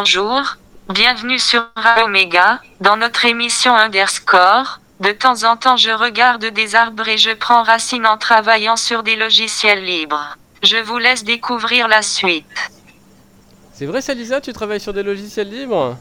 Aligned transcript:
Bonjour, 0.00 0.56
bienvenue 0.94 1.40
sur 1.40 1.66
Omega, 2.04 2.60
dans 2.80 2.96
notre 2.96 3.24
émission 3.24 3.74
Underscore. 3.74 4.78
De 5.00 5.10
temps 5.10 5.42
en 5.42 5.56
temps 5.56 5.76
je 5.76 5.90
regarde 5.90 6.44
des 6.44 6.76
arbres 6.76 7.08
et 7.08 7.18
je 7.18 7.30
prends 7.30 7.64
racine 7.64 8.06
en 8.06 8.16
travaillant 8.16 8.76
sur 8.76 9.02
des 9.02 9.16
logiciels 9.16 9.84
libres. 9.84 10.36
Je 10.62 10.76
vous 10.76 10.98
laisse 10.98 11.24
découvrir 11.24 11.88
la 11.88 12.02
suite. 12.02 12.70
C'est 13.72 13.86
vrai 13.86 14.00
Salisa, 14.00 14.40
tu 14.40 14.52
travailles 14.52 14.78
sur 14.78 14.92
des 14.92 15.02
logiciels 15.02 15.50
libres? 15.50 15.96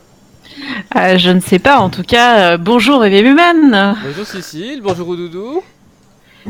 Euh, 0.96 1.18
je 1.18 1.32
ne 1.32 1.40
sais 1.40 1.60
pas, 1.60 1.80
en 1.80 1.90
tout 1.90 2.04
cas, 2.04 2.52
euh, 2.52 2.58
bonjour 2.58 3.02
Muman. 3.02 3.96
Bonjour 4.04 4.28
Cécile, 4.28 4.82
bonjour 4.84 5.08
Oudoudou. 5.08 5.64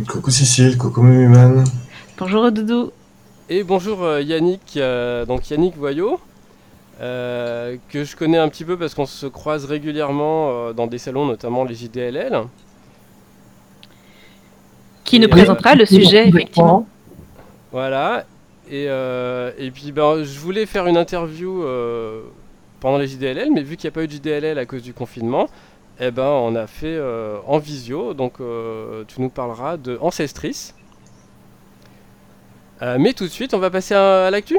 Coucou 0.09 0.31
Cécile, 0.31 0.77
coucou 0.77 1.01
Mumuman. 1.01 1.63
Bonjour 2.17 2.51
Doudou. 2.51 2.91
Et 3.49 3.63
bonjour 3.63 4.03
euh, 4.03 4.21
Yannick, 4.21 4.75
euh, 4.75 5.25
donc 5.25 5.49
Yannick 5.49 5.77
Voyot, 5.77 6.19
euh, 6.99 7.77
que 7.89 8.03
je 8.03 8.15
connais 8.15 8.37
un 8.37 8.49
petit 8.49 8.65
peu 8.65 8.77
parce 8.77 8.93
qu'on 8.95 9.05
se 9.05 9.25
croise 9.27 9.65
régulièrement 9.65 10.49
euh, 10.51 10.73
dans 10.73 10.87
des 10.87 10.97
salons, 10.97 11.25
notamment 11.25 11.63
les 11.63 11.75
JDLL. 11.75 12.41
Qui 15.03 15.19
nous 15.19 15.25
Et- 15.27 15.29
présentera 15.29 15.75
le 15.75 15.85
sujet, 15.85 16.27
effectivement. 16.27 16.87
Voilà. 17.71 18.25
Et, 18.69 18.87
euh, 18.89 19.51
et 19.57 19.71
puis 19.71 19.91
ben, 19.93 20.23
je 20.23 20.39
voulais 20.39 20.65
faire 20.65 20.87
une 20.87 20.97
interview 20.97 21.63
euh, 21.63 22.23
pendant 22.81 22.97
les 22.97 23.07
JDLL, 23.07 23.49
mais 23.53 23.61
vu 23.61 23.77
qu'il 23.77 23.87
n'y 23.87 23.93
a 23.93 23.95
pas 23.95 24.03
eu 24.03 24.07
de 24.07 24.11
JDLL 24.13 24.57
à 24.57 24.65
cause 24.65 24.81
du 24.81 24.93
confinement, 24.93 25.47
eh 26.01 26.11
ben, 26.11 26.25
on 26.27 26.53
a 26.55 26.67
fait 26.67 26.95
euh, 26.97 27.37
en 27.47 27.59
visio. 27.59 28.13
Donc 28.13 28.41
euh, 28.41 29.03
tu 29.07 29.21
nous 29.21 29.29
parleras 29.29 29.77
de 29.77 29.97
Ancestris. 30.01 30.73
Euh, 32.81 32.97
mais 32.99 33.13
tout 33.13 33.23
de 33.23 33.29
suite, 33.29 33.53
on 33.53 33.59
va 33.59 33.69
passer 33.69 33.95
à, 33.95 34.25
à 34.27 34.31
l'actu. 34.31 34.57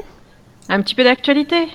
Un 0.71 0.81
petit 0.83 0.95
peu 0.95 1.05
d'actualité. 1.05 1.69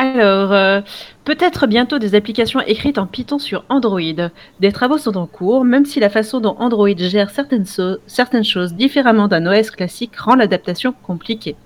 Alors, 0.00 0.52
euh, 0.52 0.80
peut-être 1.24 1.66
bientôt 1.66 1.98
des 1.98 2.14
applications 2.14 2.60
écrites 2.60 2.98
en 2.98 3.06
Python 3.06 3.40
sur 3.40 3.64
Android. 3.68 4.30
Des 4.60 4.70
travaux 4.70 4.96
sont 4.96 5.16
en 5.16 5.26
cours, 5.26 5.64
même 5.64 5.84
si 5.84 5.98
la 5.98 6.08
façon 6.08 6.38
dont 6.38 6.54
Android 6.60 6.96
gère 6.96 7.30
certaines, 7.30 7.64
certaines 8.06 8.44
choses 8.44 8.74
différemment 8.74 9.26
d'un 9.26 9.44
OS 9.46 9.72
classique 9.72 10.16
rend 10.16 10.36
l'adaptation 10.36 10.94
compliquée. 11.02 11.56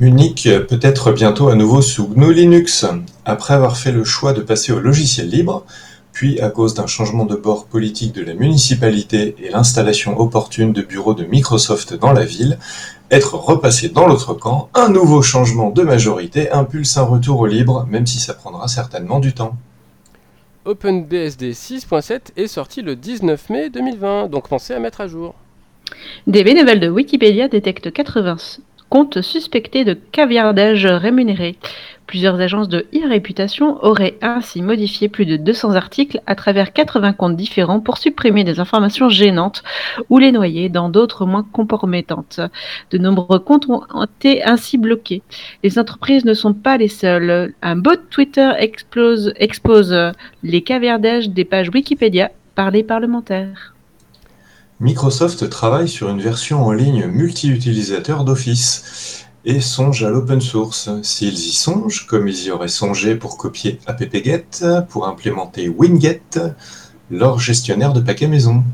Munich 0.00 0.48
peut-être 0.66 1.12
bientôt 1.12 1.48
à 1.48 1.56
nouveau 1.56 1.82
sous 1.82 2.08
GNU 2.08 2.32
Linux. 2.32 2.86
Après 3.26 3.52
avoir 3.52 3.76
fait 3.76 3.92
le 3.92 4.02
choix 4.02 4.32
de 4.32 4.40
passer 4.40 4.72
au 4.72 4.80
logiciel 4.80 5.28
libre, 5.28 5.66
puis 6.12 6.40
à 6.40 6.48
cause 6.48 6.72
d'un 6.72 6.86
changement 6.86 7.26
de 7.26 7.36
bord 7.36 7.66
politique 7.66 8.14
de 8.14 8.24
la 8.24 8.32
municipalité 8.32 9.36
et 9.42 9.50
l'installation 9.50 10.18
opportune 10.18 10.72
de 10.72 10.80
bureaux 10.80 11.12
de 11.12 11.24
Microsoft 11.24 11.92
dans 11.92 12.14
la 12.14 12.24
ville, 12.24 12.58
être 13.10 13.34
repassé 13.34 13.88
dans 13.88 14.06
l'autre 14.06 14.34
camp, 14.34 14.68
un 14.74 14.88
nouveau 14.88 15.22
changement 15.22 15.70
de 15.70 15.82
majorité 15.82 16.50
impulse 16.50 16.96
un 16.96 17.02
retour 17.02 17.40
au 17.40 17.46
libre, 17.46 17.86
même 17.90 18.06
si 18.06 18.18
ça 18.18 18.34
prendra 18.34 18.68
certainement 18.68 19.18
du 19.18 19.32
temps. 19.32 19.56
OpenBSD 20.64 21.52
6.7 21.52 22.20
est 22.36 22.46
sorti 22.46 22.82
le 22.82 22.94
19 22.94 23.50
mai 23.50 23.70
2020, 23.70 24.28
donc 24.28 24.48
pensez 24.48 24.74
à 24.74 24.78
mettre 24.78 25.00
à 25.00 25.08
jour. 25.08 25.34
Des 26.26 26.44
bénévoles 26.44 26.80
de 26.80 26.88
Wikipédia 26.88 27.48
détectent 27.48 27.92
80 27.92 28.36
comptes 28.90 29.22
suspectés 29.22 29.84
de 29.84 29.94
caviardage 29.94 30.84
rémunéré. 30.84 31.56
Plusieurs 32.10 32.40
agences 32.40 32.68
de 32.68 32.86
e-réputation 32.92 33.82
auraient 33.84 34.18
ainsi 34.20 34.62
modifié 34.62 35.08
plus 35.08 35.26
de 35.26 35.36
200 35.36 35.76
articles 35.76 36.20
à 36.26 36.34
travers 36.34 36.72
80 36.72 37.12
comptes 37.12 37.36
différents 37.36 37.78
pour 37.78 37.98
supprimer 37.98 38.42
des 38.42 38.58
informations 38.58 39.08
gênantes 39.08 39.62
ou 40.08 40.18
les 40.18 40.32
noyer 40.32 40.68
dans 40.68 40.88
d'autres 40.88 41.24
moins 41.24 41.46
compromettantes. 41.52 42.40
De 42.90 42.98
nombreux 42.98 43.38
comptes 43.38 43.68
ont 43.68 43.84
été 44.04 44.42
ainsi 44.42 44.76
bloqués. 44.76 45.22
Les 45.62 45.78
entreprises 45.78 46.24
ne 46.24 46.34
sont 46.34 46.52
pas 46.52 46.76
les 46.78 46.88
seules. 46.88 47.54
Un 47.62 47.76
bot 47.76 47.96
Twitter 48.10 48.50
expose 48.58 49.32
les 50.42 50.62
caviardages 50.62 51.30
des 51.30 51.44
pages 51.44 51.70
Wikipédia 51.72 52.32
par 52.56 52.72
les 52.72 52.82
parlementaires. 52.82 53.69
Microsoft 54.80 55.50
travaille 55.50 55.90
sur 55.90 56.08
une 56.08 56.22
version 56.22 56.64
en 56.64 56.72
ligne 56.72 57.04
multi-utilisateur 57.04 58.24
d'Office 58.24 59.26
et 59.44 59.60
songe 59.60 60.02
à 60.04 60.08
l'open 60.08 60.40
source. 60.40 60.88
S'ils 61.02 61.34
y 61.34 61.52
songent, 61.52 62.06
comme 62.06 62.28
ils 62.28 62.46
y 62.46 62.50
auraient 62.50 62.68
songé 62.68 63.14
pour 63.14 63.36
copier 63.36 63.78
app-get, 63.86 64.64
pour 64.88 65.06
implémenter 65.06 65.68
Winget, 65.68 66.22
leur 67.10 67.38
gestionnaire 67.38 67.92
de 67.92 68.00
paquets 68.00 68.26
maison. 68.26 68.64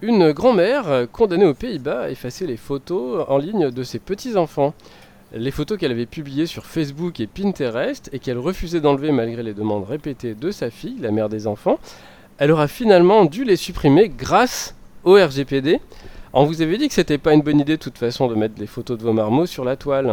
Une 0.00 0.32
grand-mère 0.32 1.06
condamnée 1.12 1.44
aux 1.44 1.52
Pays-Bas 1.52 2.04
à 2.04 2.10
effacer 2.10 2.46
les 2.46 2.56
photos 2.56 3.26
en 3.28 3.36
ligne 3.36 3.70
de 3.70 3.82
ses 3.82 3.98
petits-enfants. 3.98 4.72
Les 5.34 5.50
photos 5.50 5.76
qu'elle 5.76 5.92
avait 5.92 6.06
publiées 6.06 6.46
sur 6.46 6.64
Facebook 6.64 7.20
et 7.20 7.26
Pinterest 7.26 8.08
et 8.14 8.20
qu'elle 8.20 8.38
refusait 8.38 8.80
d'enlever 8.80 9.12
malgré 9.12 9.42
les 9.42 9.52
demandes 9.52 9.84
répétées 9.84 10.34
de 10.34 10.50
sa 10.50 10.70
fille, 10.70 10.96
la 10.98 11.10
mère 11.10 11.28
des 11.28 11.46
enfants, 11.46 11.78
elle 12.38 12.50
aura 12.50 12.68
finalement 12.68 13.24
dû 13.24 13.44
les 13.44 13.56
supprimer 13.56 14.08
grâce 14.08 14.74
au 15.04 15.14
RGPD. 15.14 15.80
On 16.32 16.44
vous 16.44 16.60
avait 16.62 16.76
dit 16.78 16.88
que 16.88 16.94
c'était 16.94 17.18
pas 17.18 17.32
une 17.32 17.40
bonne 17.42 17.60
idée 17.60 17.76
de 17.76 17.82
toute 17.82 17.98
façon 17.98 18.26
de 18.28 18.34
mettre 18.34 18.54
les 18.58 18.66
photos 18.66 18.98
de 18.98 19.02
vos 19.02 19.12
marmots 19.12 19.46
sur 19.46 19.64
la 19.64 19.76
toile. 19.76 20.12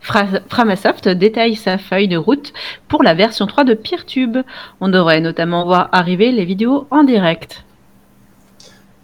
Fra- 0.00 0.40
Framasoft 0.48 1.08
détaille 1.08 1.54
sa 1.54 1.78
feuille 1.78 2.08
de 2.08 2.16
route 2.16 2.52
pour 2.88 3.02
la 3.02 3.14
version 3.14 3.46
3 3.46 3.64
de 3.64 3.74
PeerTube. 3.74 4.38
On 4.80 4.88
devrait 4.88 5.20
notamment 5.20 5.64
voir 5.64 5.88
arriver 5.92 6.32
les 6.32 6.44
vidéos 6.44 6.86
en 6.90 7.04
direct. 7.04 7.64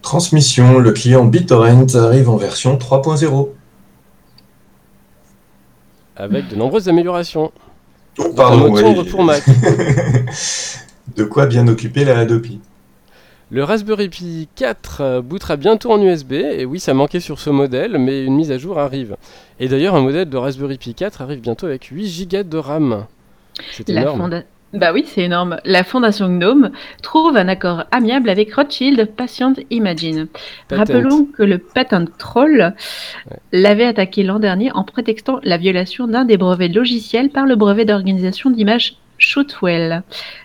Transmission, 0.02 0.78
le 0.78 0.92
client 0.92 1.24
BitTorrent 1.24 1.94
arrive 1.96 2.30
en 2.30 2.36
version 2.36 2.76
3.0. 2.78 3.50
Avec 6.16 6.48
de 6.48 6.56
nombreuses 6.56 6.88
améliorations. 6.88 7.52
Oh, 8.18 8.32
Pardon, 8.34 8.72
oui. 8.72 9.04
pour 9.10 9.22
Mac. 9.22 9.42
De 11.16 11.24
quoi 11.24 11.46
bien 11.46 11.66
occuper 11.68 12.04
la 12.04 12.18
Adopi. 12.18 12.60
Le 13.50 13.64
Raspberry 13.64 14.08
Pi 14.10 14.48
4 14.56 15.00
euh, 15.00 15.22
bootera 15.22 15.56
bientôt 15.56 15.90
en 15.90 16.02
USB, 16.02 16.32
et 16.34 16.66
oui, 16.66 16.80
ça 16.80 16.92
manquait 16.92 17.20
sur 17.20 17.38
ce 17.40 17.48
modèle, 17.48 17.96
mais 17.98 18.22
une 18.24 18.34
mise 18.36 18.52
à 18.52 18.58
jour 18.58 18.78
arrive. 18.78 19.16
Et 19.58 19.68
d'ailleurs, 19.68 19.94
un 19.94 20.02
modèle 20.02 20.28
de 20.28 20.36
Raspberry 20.36 20.76
Pi 20.76 20.92
4 20.94 21.22
arrive 21.22 21.40
bientôt 21.40 21.64
avec 21.66 21.84
8 21.84 22.28
Go 22.30 22.42
de 22.42 22.58
RAM. 22.58 23.06
C'est 23.72 23.88
La 23.88 24.02
énorme. 24.02 24.20
fonda- 24.20 24.42
Bah 24.74 24.92
oui, 24.92 25.04
c'est 25.06 25.22
énorme. 25.22 25.56
La 25.64 25.82
fondation 25.82 26.28
GNOME 26.28 26.72
trouve 27.02 27.38
un 27.38 27.48
accord 27.48 27.84
amiable 27.90 28.28
avec 28.28 28.54
Rothschild 28.54 29.02
Patient 29.16 29.54
Imagine. 29.70 30.26
Patent. 30.68 30.80
Rappelons 30.92 31.24
que 31.34 31.42
le 31.42 31.56
patent 31.56 32.10
troll 32.18 32.74
l'avait 33.52 33.86
attaqué 33.86 34.24
l'an 34.24 34.38
dernier 34.40 34.70
en 34.72 34.84
prétextant 34.84 35.40
la 35.42 35.56
violation 35.56 36.06
d'un 36.06 36.26
des 36.26 36.36
brevets 36.36 36.68
logiciels 36.68 37.30
par 37.30 37.46
le 37.46 37.56
brevet 37.56 37.86
d'organisation 37.86 38.50
d'images 38.50 38.96
Shootwell. 39.18 40.02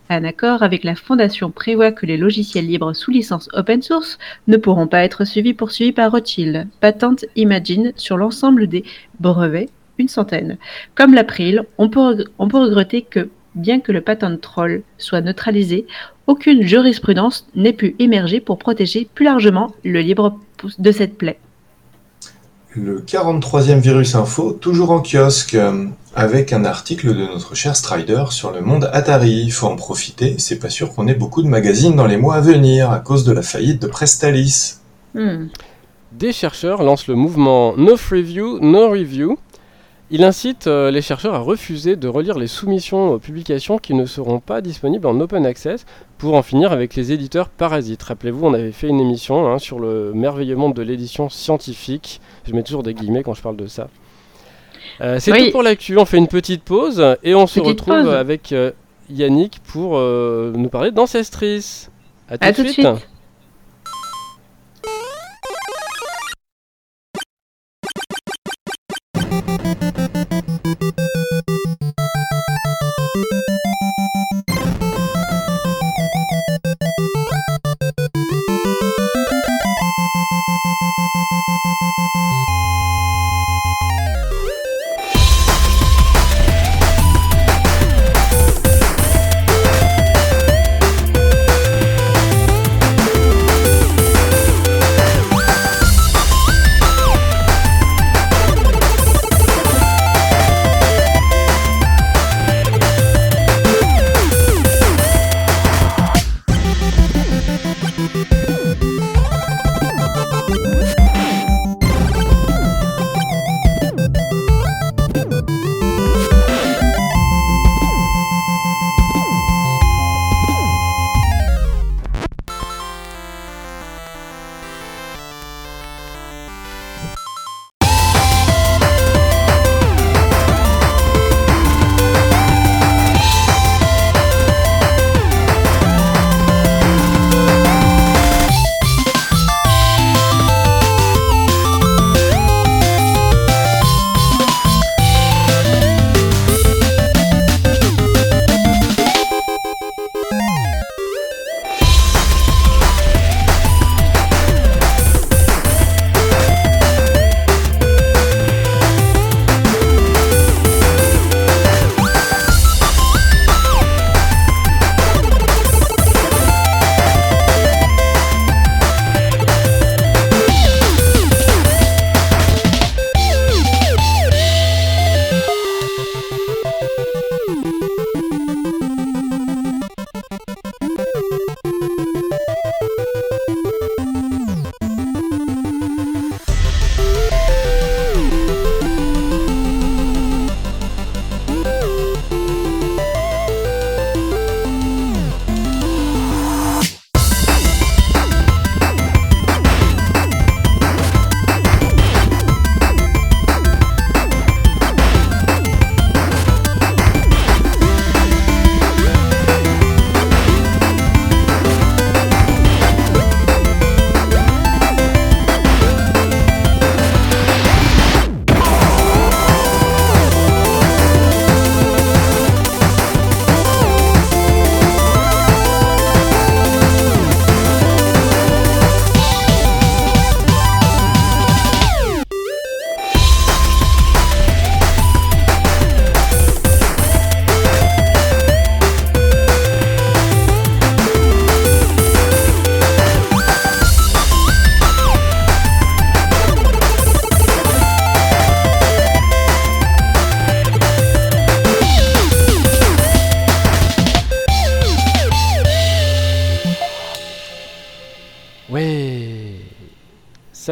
Un 0.09 0.23
accord 0.23 0.63
avec 0.63 0.83
la 0.83 0.95
fondation 0.95 1.51
prévoit 1.51 1.91
que 1.91 2.05
les 2.05 2.17
logiciels 2.17 2.67
libres 2.67 2.93
sous 2.93 3.11
licence 3.11 3.49
open 3.53 3.81
source 3.81 4.17
ne 4.47 4.57
pourront 4.57 4.87
pas 4.87 5.03
être 5.03 5.25
suivis 5.25 5.53
poursuivis 5.53 5.93
par 5.93 6.11
Rothschild 6.11 6.67
Patent 6.81 7.25
Imagine 7.35 7.93
sur 7.95 8.17
l'ensemble 8.17 8.67
des 8.67 8.83
brevets, 9.19 9.69
une 9.99 10.07
centaine. 10.07 10.57
Comme 10.95 11.13
l'April, 11.13 11.63
on 11.77 11.87
peut, 11.87 12.25
regretter 12.37 13.03
que, 13.03 13.29
bien 13.55 13.79
que 13.79 13.91
le 13.91 14.01
patent 14.01 14.41
troll 14.41 14.83
soit 14.97 15.21
neutralisé, 15.21 15.85
aucune 16.27 16.63
jurisprudence 16.63 17.47
n'ait 17.55 17.73
pu 17.73 17.95
émerger 17.99 18.39
pour 18.39 18.57
protéger 18.57 19.07
plus 19.13 19.25
largement 19.25 19.73
le 19.83 19.99
libre 19.99 20.39
de 20.79 20.91
cette 20.91 21.17
plaie. 21.17 21.39
Le 22.75 23.01
43e 23.01 23.79
Virus 23.79 24.15
Info, 24.15 24.51
toujours 24.51 24.89
en 24.89 25.01
kiosque, 25.01 25.53
euh, 25.53 25.85
avec 26.15 26.53
un 26.53 26.65
article 26.65 27.15
de 27.15 27.23
notre 27.23 27.53
cher 27.53 27.75
Strider 27.75 28.23
sur 28.31 28.51
le 28.51 28.61
monde 28.61 28.89
Atari. 28.93 29.43
Il 29.43 29.51
faut 29.51 29.67
en 29.67 29.75
profiter, 29.75 30.35
c'est 30.39 30.57
pas 30.57 30.69
sûr 30.69 30.91
qu'on 30.91 31.07
ait 31.07 31.13
beaucoup 31.13 31.43
de 31.43 31.47
magazines 31.47 31.95
dans 31.95 32.07
les 32.07 32.17
mois 32.17 32.35
à 32.35 32.41
venir 32.41 32.89
à 32.89 32.99
cause 32.99 33.25
de 33.25 33.31
la 33.31 33.43
faillite 33.43 33.79
de 33.79 33.85
Prestalis. 33.85 34.77
Hmm. 35.13 35.49
Des 36.13 36.33
chercheurs 36.33 36.81
lancent 36.81 37.07
le 37.07 37.13
mouvement 37.13 37.77
No 37.77 37.95
Free 37.95 38.23
View, 38.23 38.57
No 38.59 38.89
Review. 38.89 39.37
Il 40.11 40.23
incite 40.23 40.67
euh, 40.67 40.91
les 40.91 41.01
chercheurs 41.01 41.33
à 41.33 41.39
refuser 41.39 41.95
de 41.95 42.07
relire 42.07 42.37
les 42.37 42.47
soumissions 42.47 43.13
aux 43.13 43.19
publications 43.19 43.77
qui 43.79 43.93
ne 43.95 44.05
seront 44.05 44.39
pas 44.39 44.61
disponibles 44.61 45.07
en 45.07 45.19
open 45.19 45.45
access 45.45 45.85
pour 46.19 46.35
en 46.35 46.43
finir 46.43 46.71
avec 46.71 46.95
les 46.95 47.11
éditeurs 47.11 47.49
parasites. 47.49 48.03
Rappelez-vous, 48.03 48.45
on 48.45 48.53
avait 48.53 48.71
fait 48.73 48.87
une 48.89 48.99
émission 48.99 49.47
hein, 49.47 49.57
sur 49.57 49.79
le 49.79 50.11
merveilleux 50.13 50.55
monde 50.55 50.75
de 50.75 50.81
l'édition 50.83 51.29
scientifique. 51.29 52.21
Je 52.45 52.53
mets 52.53 52.63
toujours 52.63 52.83
des 52.83 52.93
guillemets 52.93 53.23
quand 53.23 53.33
je 53.33 53.41
parle 53.41 53.55
de 53.55 53.65
ça. 53.67 53.87
Euh, 55.01 55.17
C'est 55.19 55.31
Oui. 55.31 55.45
tout 55.45 55.51
pour 55.51 55.63
l'actu. 55.63 55.97
On 55.97 56.05
fait 56.05 56.17
une 56.17 56.27
petite 56.27 56.63
pause 56.63 57.03
et 57.23 57.33
on 57.33 57.47
se 57.47 57.59
retrouve 57.59 58.03
pause. 58.03 58.13
avec 58.13 58.51
euh, 58.51 58.71
Yannick 59.09 59.61
pour 59.65 59.97
euh, 59.97 60.51
nous 60.55 60.69
parler 60.69 60.91
d'Ancestris. 60.91 61.87
À 62.29 62.37
tout, 62.37 62.45
À 62.47 62.51
de 62.51 62.55
tout 62.57 62.63
de 62.63 62.67
suite. 62.67 62.85
suite. 62.87 63.07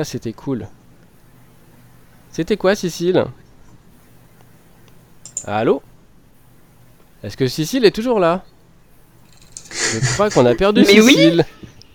Ça, 0.01 0.05
c'était 0.13 0.33
cool. 0.33 0.67
C'était 2.31 2.57
quoi, 2.57 2.73
Cécile? 2.73 3.23
Allô? 5.45 5.83
Est-ce 7.23 7.37
que 7.37 7.45
Cécile 7.45 7.85
est 7.85 7.91
toujours 7.95 8.19
là? 8.19 8.43
Je 9.69 10.13
crois 10.13 10.31
qu'on 10.31 10.47
a 10.47 10.55
perdu 10.55 10.81
Mais 10.87 10.99
oui. 11.01 11.13
Cécile. 11.13 11.45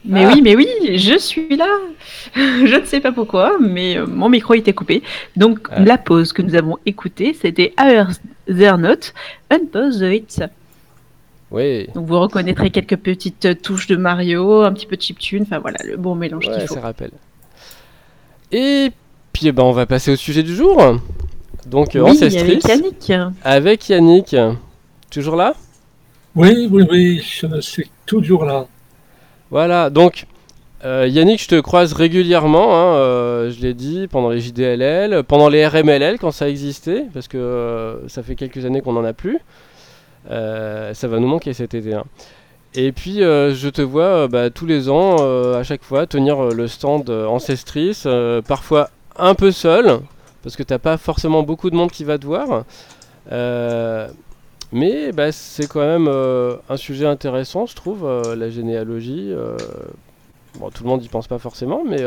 Mais 0.04 0.24
Ah. 0.24 0.30
oui, 0.32 0.40
mais 0.40 0.54
oui, 0.54 0.68
je 0.98 1.18
suis 1.18 1.56
là. 1.56 1.66
je 2.36 2.80
ne 2.80 2.84
sais 2.84 3.00
pas 3.00 3.10
pourquoi, 3.10 3.58
mais 3.58 3.96
euh, 3.98 4.06
mon 4.06 4.28
micro 4.28 4.54
était 4.54 4.72
coupé. 4.72 5.02
Donc 5.34 5.66
Ah. 5.72 5.80
la 5.82 5.98
pause 5.98 6.32
que 6.32 6.42
nous 6.42 6.54
avons 6.54 6.76
écoutée, 6.86 7.34
c'était 7.34 7.74
Our 7.76 8.06
There 8.46 8.78
Not, 8.78 9.10
Unpause 9.50 9.98
the 9.98 10.12
Hits. 10.14 10.44
Oui, 11.50 11.88
Donc 11.92 12.06
vous 12.06 12.20
reconnaîtrez 12.20 12.70
quelques 12.70 12.98
petites 12.98 13.60
touches 13.62 13.88
de 13.88 13.96
Mario, 13.96 14.62
un 14.62 14.72
petit 14.72 14.86
peu 14.86 14.96
de 14.96 15.02
chiptune, 15.02 15.42
enfin 15.42 15.58
voilà, 15.58 15.78
le 15.84 15.96
bon 15.96 16.14
mélange 16.14 16.46
ouais, 16.46 16.56
qu'il 16.56 16.68
faut. 16.68 16.74
ça 16.74 16.80
rappelle. 16.82 17.10
Et 18.58 18.90
puis, 19.34 19.48
eh 19.48 19.52
ben, 19.52 19.64
on 19.64 19.72
va 19.72 19.84
passer 19.84 20.10
au 20.12 20.16
sujet 20.16 20.42
du 20.42 20.54
jour. 20.56 20.82
Donc, 21.66 21.94
euh, 21.94 22.00
Oui, 22.00 22.16
avec 22.22 22.32
Yannick. 22.66 23.12
avec 23.42 23.88
Yannick. 23.90 24.34
Toujours 25.10 25.36
là? 25.36 25.52
Oui, 26.34 26.66
oui, 26.70 26.84
oui, 26.90 27.18
je 27.22 27.60
suis 27.60 27.90
toujours 28.06 28.46
là. 28.46 28.66
Voilà, 29.50 29.90
donc 29.90 30.26
euh, 30.86 31.06
Yannick, 31.06 31.42
je 31.42 31.48
te 31.48 31.60
croise 31.60 31.92
régulièrement, 31.92 32.74
hein, 32.76 32.94
euh, 32.96 33.50
je 33.50 33.60
l'ai 33.60 33.74
dit, 33.74 34.08
pendant 34.08 34.30
les 34.30 34.40
JDLL, 34.40 35.22
pendant 35.24 35.48
les 35.50 35.66
RMLL 35.66 36.18
quand 36.18 36.30
ça 36.30 36.48
existait, 36.48 37.04
parce 37.12 37.28
que 37.28 37.36
euh, 37.36 38.08
ça 38.08 38.22
fait 38.22 38.36
quelques 38.36 38.64
années 38.64 38.80
qu'on 38.80 38.94
n'en 38.94 39.04
a 39.04 39.12
plus. 39.12 39.38
Euh, 40.30 40.94
ça 40.94 41.08
va 41.08 41.18
nous 41.20 41.28
manquer 41.28 41.52
cet 41.52 41.74
été. 41.74 41.92
hein. 41.94 42.04
Et 42.78 42.92
puis 42.92 43.22
euh, 43.22 43.54
je 43.54 43.70
te 43.70 43.80
vois 43.80 44.04
euh, 44.04 44.28
bah, 44.28 44.50
tous 44.50 44.66
les 44.66 44.90
ans, 44.90 45.16
euh, 45.20 45.58
à 45.58 45.62
chaque 45.62 45.82
fois, 45.82 46.06
tenir 46.06 46.42
le 46.42 46.68
stand 46.68 47.08
Ancestrice, 47.08 48.04
euh, 48.04 48.42
parfois 48.42 48.90
un 49.16 49.34
peu 49.34 49.50
seul, 49.50 50.00
parce 50.42 50.56
que 50.56 50.62
t'as 50.62 50.78
pas 50.78 50.98
forcément 50.98 51.42
beaucoup 51.42 51.70
de 51.70 51.74
monde 51.74 51.90
qui 51.90 52.04
va 52.04 52.18
te 52.18 52.26
voir. 52.26 52.64
Mais 54.72 55.12
bah, 55.12 55.32
c'est 55.32 55.66
quand 55.68 55.80
même 55.80 56.08
un 56.08 56.76
sujet 56.76 57.06
intéressant, 57.06 57.64
je 57.66 57.74
trouve, 57.74 58.06
la 58.36 58.50
généalogie. 58.50 59.32
bon, 60.58 60.70
tout 60.70 60.82
le 60.82 60.90
monde 60.90 61.00
n'y 61.00 61.08
pense 61.08 61.28
pas 61.28 61.38
forcément, 61.38 61.82
mais 61.88 62.02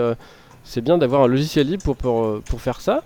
c'est 0.64 0.82
bien 0.82 1.00
d'avoir 1.00 1.24
un 1.24 1.28
logiciel 1.28 1.68
libre 1.68 1.96
pour, 1.96 2.42
pour, 2.42 2.62
faire 2.62 2.82
ça. 2.82 3.02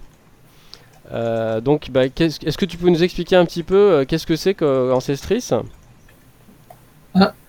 Donc, 1.62 1.92
bah, 1.92 2.06
est-ce 2.06 2.58
que 2.58 2.66
tu 2.66 2.78
peux 2.78 2.90
nous 2.90 3.04
expliquer 3.04 3.38
un 3.38 3.46
petit 3.46 3.64
peu 3.64 4.04
qu'est-ce 4.06 4.28
que 4.28 4.36
c'est 4.36 4.56
qu'Ancestris 4.56 5.52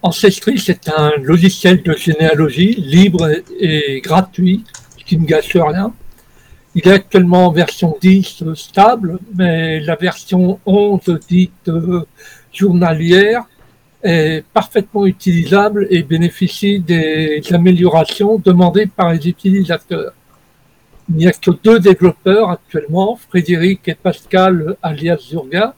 Ancestry, 0.02 0.58
c'est 0.58 0.88
un 0.90 1.12
logiciel 1.22 1.82
de 1.82 1.94
généalogie 1.94 2.74
libre 2.74 3.30
et, 3.30 3.94
et 3.96 4.00
gratuit, 4.00 4.64
qui 5.06 5.16
ne 5.16 5.24
gâche 5.24 5.56
rien. 5.56 5.92
Il 6.74 6.88
est 6.88 6.92
actuellement 6.92 7.46
en 7.46 7.52
version 7.52 7.96
10 8.00 8.42
euh, 8.42 8.54
stable, 8.54 9.18
mais 9.36 9.80
la 9.80 9.94
version 9.94 10.58
11 10.66 11.20
dite 11.28 11.68
euh, 11.68 12.04
journalière 12.52 13.44
est 14.02 14.44
parfaitement 14.52 15.06
utilisable 15.06 15.86
et 15.90 16.02
bénéficie 16.02 16.80
des 16.80 17.40
améliorations 17.52 18.38
demandées 18.38 18.86
par 18.86 19.12
les 19.12 19.28
utilisateurs. 19.28 20.12
Il 21.08 21.16
n'y 21.16 21.26
a 21.28 21.32
que 21.32 21.52
deux 21.62 21.78
développeurs 21.78 22.50
actuellement, 22.50 23.16
Frédéric 23.28 23.88
et 23.88 23.94
Pascal 23.94 24.76
alias 24.82 25.18
Zurga, 25.18 25.74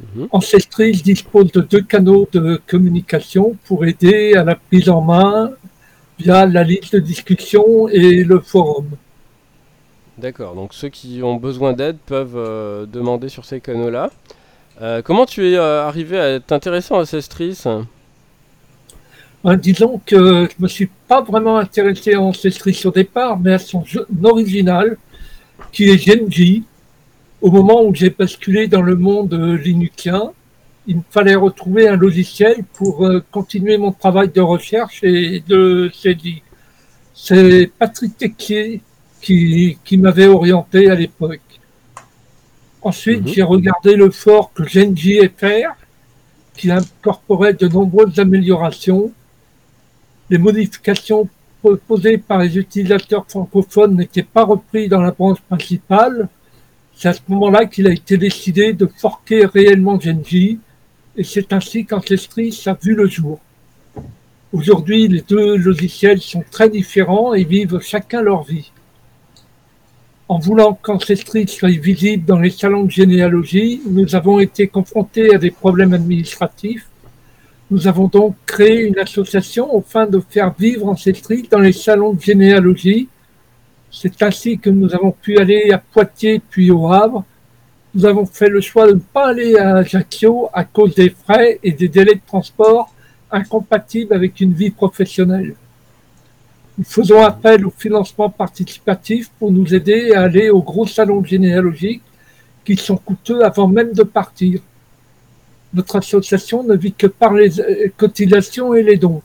Mhm. 0.00 0.28
Ancestris 0.32 1.02
dispose 1.02 1.52
de 1.52 1.60
deux 1.60 1.82
canaux 1.82 2.28
de 2.32 2.60
communication 2.66 3.56
pour 3.66 3.84
aider 3.84 4.34
à 4.34 4.44
la 4.44 4.56
prise 4.56 4.88
en 4.88 5.00
main 5.00 5.52
via 6.18 6.46
la 6.46 6.64
liste 6.64 6.94
de 6.94 7.00
discussion 7.00 7.88
et 7.88 8.24
le 8.24 8.40
forum. 8.40 8.90
D'accord, 10.18 10.54
donc 10.54 10.74
ceux 10.74 10.88
qui 10.88 11.22
ont 11.22 11.36
besoin 11.36 11.72
d'aide 11.72 11.96
peuvent 12.06 12.36
euh, 12.36 12.86
demander 12.86 13.28
sur 13.28 13.44
ces 13.44 13.60
canaux-là. 13.60 14.10
Euh, 14.80 15.02
comment 15.02 15.26
tu 15.26 15.48
es 15.48 15.56
euh, 15.56 15.86
arrivé 15.86 16.18
à 16.18 16.40
t'intéresser 16.40 16.94
à 16.94 16.98
Ancestris 16.98 17.64
Ben, 19.42 19.56
disons 19.56 20.00
que 20.06 20.48
je 20.48 20.62
me 20.62 20.68
suis 20.68 20.88
pas 21.08 21.20
vraiment 21.20 21.58
intéressé 21.58 22.14
à 22.14 22.20
Ancestris 22.20 22.80
au 22.84 22.90
départ, 22.90 23.38
mais 23.40 23.54
à 23.54 23.58
son 23.58 23.84
jeu 23.84 24.06
original, 24.22 24.96
qui 25.72 25.90
est 25.90 25.98
Genji. 25.98 26.64
Au 27.44 27.50
moment 27.50 27.82
où 27.84 27.94
j'ai 27.94 28.08
basculé 28.08 28.68
dans 28.68 28.80
le 28.80 28.96
monde 28.96 29.34
euh, 29.34 29.58
linuxien, 29.58 30.32
il 30.86 30.96
me 30.96 31.02
fallait 31.10 31.34
retrouver 31.34 31.86
un 31.86 31.96
logiciel 31.96 32.64
pour 32.72 33.04
euh, 33.04 33.22
continuer 33.30 33.76
mon 33.76 33.92
travail 33.92 34.30
de 34.30 34.40
recherche 34.40 35.04
et 35.04 35.44
de 35.46 35.90
saisie. 35.92 36.42
C'est 37.12 37.70
Patrick 37.78 38.16
Tequier 38.16 38.80
qui, 39.20 39.76
qui 39.84 39.98
m'avait 39.98 40.26
orienté 40.26 40.88
à 40.90 40.94
l'époque. 40.94 41.42
Ensuite, 42.80 43.20
Mhm. 43.26 43.28
j'ai 43.34 43.42
regardé 43.42 43.94
le 43.94 44.10
fork 44.10 44.66
Genji 44.66 45.20
FR, 45.36 45.68
qui 46.56 46.70
incorporait 46.70 47.52
de 47.52 47.68
nombreuses 47.68 48.18
améliorations. 48.18 49.12
Les 50.30 50.38
modifications 50.38 51.28
proposées 51.60 52.16
par 52.16 52.38
les 52.38 52.56
utilisateurs 52.56 53.26
francophones 53.28 53.96
n'étaient 53.96 54.22
pas 54.22 54.44
reprises 54.44 54.88
dans 54.88 55.02
la 55.02 55.10
branche 55.10 55.42
principale. 55.42 56.30
C'est 56.96 57.08
à 57.08 57.12
ce 57.12 57.20
moment-là 57.28 57.66
qu'il 57.66 57.86
a 57.86 57.92
été 57.92 58.16
décidé 58.16 58.72
de 58.72 58.86
forquer 58.86 59.46
réellement 59.46 59.98
Genji, 59.98 60.58
et 61.16 61.24
c'est 61.24 61.52
ainsi 61.52 61.84
qu'Ancestris 61.84 62.62
a 62.66 62.76
vu 62.80 62.94
le 62.94 63.06
jour. 63.06 63.40
Aujourd'hui, 64.52 65.08
les 65.08 65.22
deux 65.22 65.56
logiciels 65.56 66.20
sont 66.20 66.44
très 66.50 66.68
différents 66.68 67.34
et 67.34 67.44
vivent 67.44 67.80
chacun 67.80 68.22
leur 68.22 68.44
vie. 68.44 68.70
En 70.28 70.38
voulant 70.38 70.78
qu'Ancestris 70.80 71.48
soit 71.48 71.68
visible 71.68 72.24
dans 72.24 72.38
les 72.38 72.50
salons 72.50 72.84
de 72.84 72.90
généalogie, 72.90 73.82
nous 73.86 74.14
avons 74.14 74.38
été 74.38 74.68
confrontés 74.68 75.34
à 75.34 75.38
des 75.38 75.50
problèmes 75.50 75.92
administratifs. 75.92 76.86
Nous 77.70 77.88
avons 77.88 78.06
donc 78.06 78.36
créé 78.46 78.86
une 78.86 78.98
association 78.98 79.76
afin 79.78 80.06
de 80.06 80.22
faire 80.30 80.54
vivre 80.58 80.88
Ancestris 80.88 81.48
dans 81.50 81.58
les 81.58 81.72
salons 81.72 82.14
de 82.14 82.20
généalogie. 82.20 83.08
C'est 83.96 84.20
ainsi 84.22 84.58
que 84.58 84.70
nous 84.70 84.92
avons 84.92 85.12
pu 85.12 85.38
aller 85.38 85.70
à 85.70 85.78
Poitiers 85.78 86.42
puis 86.50 86.70
au 86.72 86.92
Havre. 86.92 87.24
Nous 87.94 88.04
avons 88.04 88.26
fait 88.26 88.48
le 88.48 88.60
choix 88.60 88.88
de 88.88 88.94
ne 88.94 88.98
pas 88.98 89.28
aller 89.28 89.56
à 89.56 89.76
Ajaccio 89.76 90.48
à 90.52 90.64
cause 90.64 90.96
des 90.96 91.10
frais 91.10 91.60
et 91.62 91.70
des 91.70 91.86
délais 91.86 92.16
de 92.16 92.20
transport 92.26 92.92
incompatibles 93.30 94.12
avec 94.12 94.40
une 94.40 94.52
vie 94.52 94.70
professionnelle. 94.70 95.54
Nous 96.76 96.84
faisons 96.84 97.22
appel 97.22 97.64
au 97.64 97.70
financement 97.70 98.28
participatif 98.30 99.30
pour 99.38 99.52
nous 99.52 99.72
aider 99.72 100.12
à 100.12 100.22
aller 100.22 100.50
aux 100.50 100.62
gros 100.62 100.88
salons 100.88 101.22
généalogiques 101.22 102.02
qui 102.64 102.76
sont 102.76 102.96
coûteux 102.96 103.44
avant 103.44 103.68
même 103.68 103.92
de 103.92 104.02
partir. 104.02 104.60
Notre 105.72 105.96
association 105.96 106.64
ne 106.64 106.74
vit 106.74 106.92
que 106.92 107.06
par 107.06 107.32
les 107.32 107.60
euh, 107.60 107.92
cotisations 107.96 108.74
et 108.74 108.82
les 108.82 108.96
dons. 108.96 109.22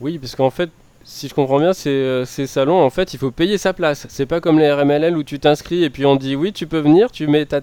Oui, 0.00 0.18
parce 0.18 0.34
qu'en 0.34 0.50
fait, 0.50 0.70
si 1.04 1.28
je 1.28 1.34
comprends 1.34 1.58
bien, 1.60 1.72
c'est, 1.72 1.90
euh, 1.90 2.24
ces 2.24 2.46
salons, 2.46 2.80
en 2.82 2.90
fait, 2.90 3.14
il 3.14 3.18
faut 3.18 3.30
payer 3.30 3.58
sa 3.58 3.72
place. 3.72 4.06
C'est 4.08 4.26
pas 4.26 4.40
comme 4.40 4.58
les 4.58 4.72
RMLL 4.72 5.16
où 5.16 5.22
tu 5.22 5.38
t'inscris 5.38 5.84
et 5.84 5.90
puis 5.90 6.06
on 6.06 6.16
dit 6.16 6.36
oui, 6.36 6.52
tu 6.52 6.66
peux 6.66 6.80
venir, 6.80 7.10
tu 7.12 7.26
mets 7.26 7.46
ta, 7.46 7.60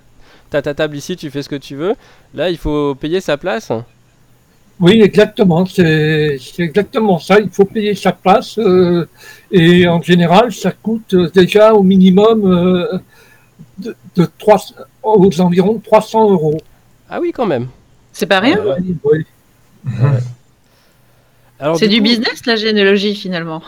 ta 0.50 0.62
table 0.74 0.95
ici, 0.95 1.15
tu 1.15 1.29
fais 1.31 1.43
ce 1.43 1.50
que 1.50 1.55
tu 1.55 1.75
veux. 1.75 1.95
Là, 2.33 2.50
il 2.50 2.57
faut 2.57 2.95
payer 2.95 3.21
sa 3.21 3.38
place. 3.38 3.71
Oui, 4.79 5.00
exactement. 5.01 5.65
C'est 5.65 6.38
c'est 6.39 6.63
exactement 6.63 7.19
ça. 7.19 7.39
Il 7.39 7.50
faut 7.50 7.65
payer 7.65 7.93
sa 7.95 8.12
place. 8.13 8.57
euh, 8.57 9.07
et 9.51 9.88
en 9.88 10.01
général, 10.01 10.51
ça 10.53 10.71
coûte 10.71 11.13
euh, 11.13 11.29
déjà 11.33 11.74
au 11.74 11.83
minimum 11.83 12.45
euh, 12.51 12.98
de, 13.79 13.95
de 14.15 14.27
3, 14.39 14.57
aux 15.03 15.41
environs 15.41 15.75
de 15.75 15.83
300 15.83 16.31
euros. 16.31 16.57
Ah 17.10 17.19
oui, 17.21 17.31
quand 17.33 17.45
même. 17.48 17.69
C'est 18.13 18.25
pas 18.27 18.39
rien? 18.39 18.60
Oui. 19.03 19.25
Alors, 20.00 20.21
C'est 21.77 21.88
du 21.88 21.98
coup- 21.98 22.03
business 22.03 22.46
la 22.46 22.56
généalogie 22.56 23.15
finalement. 23.15 23.62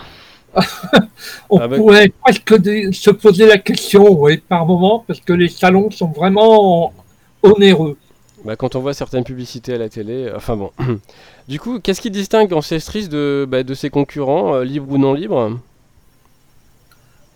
On 1.50 1.58
Ah 1.60 1.68
bah- 1.68 1.78
pourrait 1.78 2.10
presque 2.24 2.54
se 2.94 3.10
poser 3.10 3.48
la 3.48 3.58
question, 3.58 4.20
oui, 4.22 4.38
par 4.38 4.66
moment, 4.66 5.04
parce 5.08 5.20
que 5.20 5.34
les 5.34 5.48
salons 5.50 5.90
sont 5.92 6.08
vraiment 6.12 6.94
onéreux. 7.42 7.98
Bah, 8.46 8.56
quand 8.56 8.76
on 8.76 8.80
voit 8.82 8.94
certaines 8.94 9.24
publicités 9.24 9.74
à 9.74 9.78
la 9.78 9.90
télé, 9.90 10.26
euh, 10.26 10.34
enfin 10.36 10.56
bon. 10.58 10.72
du 11.48 11.60
coup, 11.60 11.80
qu'est-ce 11.80 12.02
qui 12.02 12.12
distingue 12.12 12.52
Ancestris 12.54 13.08
de, 13.08 13.48
bah, 13.50 13.64
de 13.64 13.74
ses 13.74 13.90
concurrents, 13.90 14.56
euh, 14.56 14.64
libres 14.64 14.92
ou 14.92 14.98
non 14.98 15.14
libres? 15.14 15.58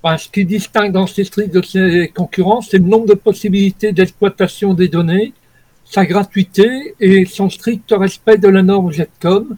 Enfin, 0.03 0.17
ce 0.17 0.29
qui 0.29 0.45
distingue 0.45 0.95
Ancestry 0.95 1.47
de 1.47 1.61
ses 1.61 2.11
concurrents, 2.13 2.61
c'est 2.61 2.77
le 2.77 2.83
nombre 2.85 3.07
de 3.07 3.13
possibilités 3.13 3.91
d'exploitation 3.93 4.73
des 4.73 4.89
données, 4.89 5.33
sa 5.85 6.05
gratuité 6.05 6.93
et 6.99 7.25
son 7.25 7.49
strict 7.49 7.91
respect 7.97 8.37
de 8.37 8.47
la 8.49 8.61
norme 8.61 8.91
GETCOM. 8.91 9.55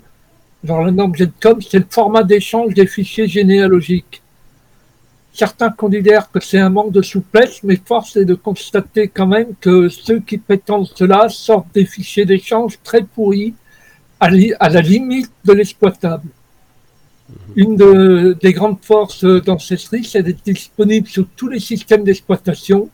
Alors, 0.63 0.83
la 0.85 0.91
norme 0.91 1.15
GETCOM, 1.15 1.61
c'est 1.61 1.79
le 1.79 1.85
format 1.89 2.23
d'échange 2.23 2.73
des 2.73 2.85
fichiers 2.87 3.27
généalogiques. 3.27 4.21
Certains 5.31 5.69
considèrent 5.69 6.29
que 6.31 6.41
c'est 6.41 6.59
un 6.59 6.69
manque 6.69 6.91
de 6.91 7.01
souplesse, 7.01 7.61
mais 7.63 7.77
force 7.83 8.17
est 8.17 8.25
de 8.25 8.33
constater 8.35 9.07
quand 9.07 9.27
même 9.27 9.53
que 9.61 9.87
ceux 9.87 10.19
qui 10.19 10.37
prétendent 10.37 10.89
cela 10.93 11.29
sortent 11.29 11.73
des 11.73 11.85
fichiers 11.85 12.25
d'échange 12.25 12.77
très 12.83 13.03
pourris, 13.03 13.53
à 14.19 14.29
li- 14.29 14.53
à 14.59 14.67
la 14.69 14.81
limite 14.81 15.31
de 15.45 15.53
l'exploitable. 15.53 16.27
Une 17.55 17.77
de- 17.77 18.35
des 18.41 18.51
grandes 18.51 18.79
forces 18.81 19.23
d'Ancestry, 19.23 20.03
c'est 20.03 20.23
d'être 20.23 20.43
disponible 20.43 21.07
sur 21.07 21.25
tous 21.37 21.47
les 21.47 21.59
systèmes 21.59 22.03
d'exploitation. 22.03 22.89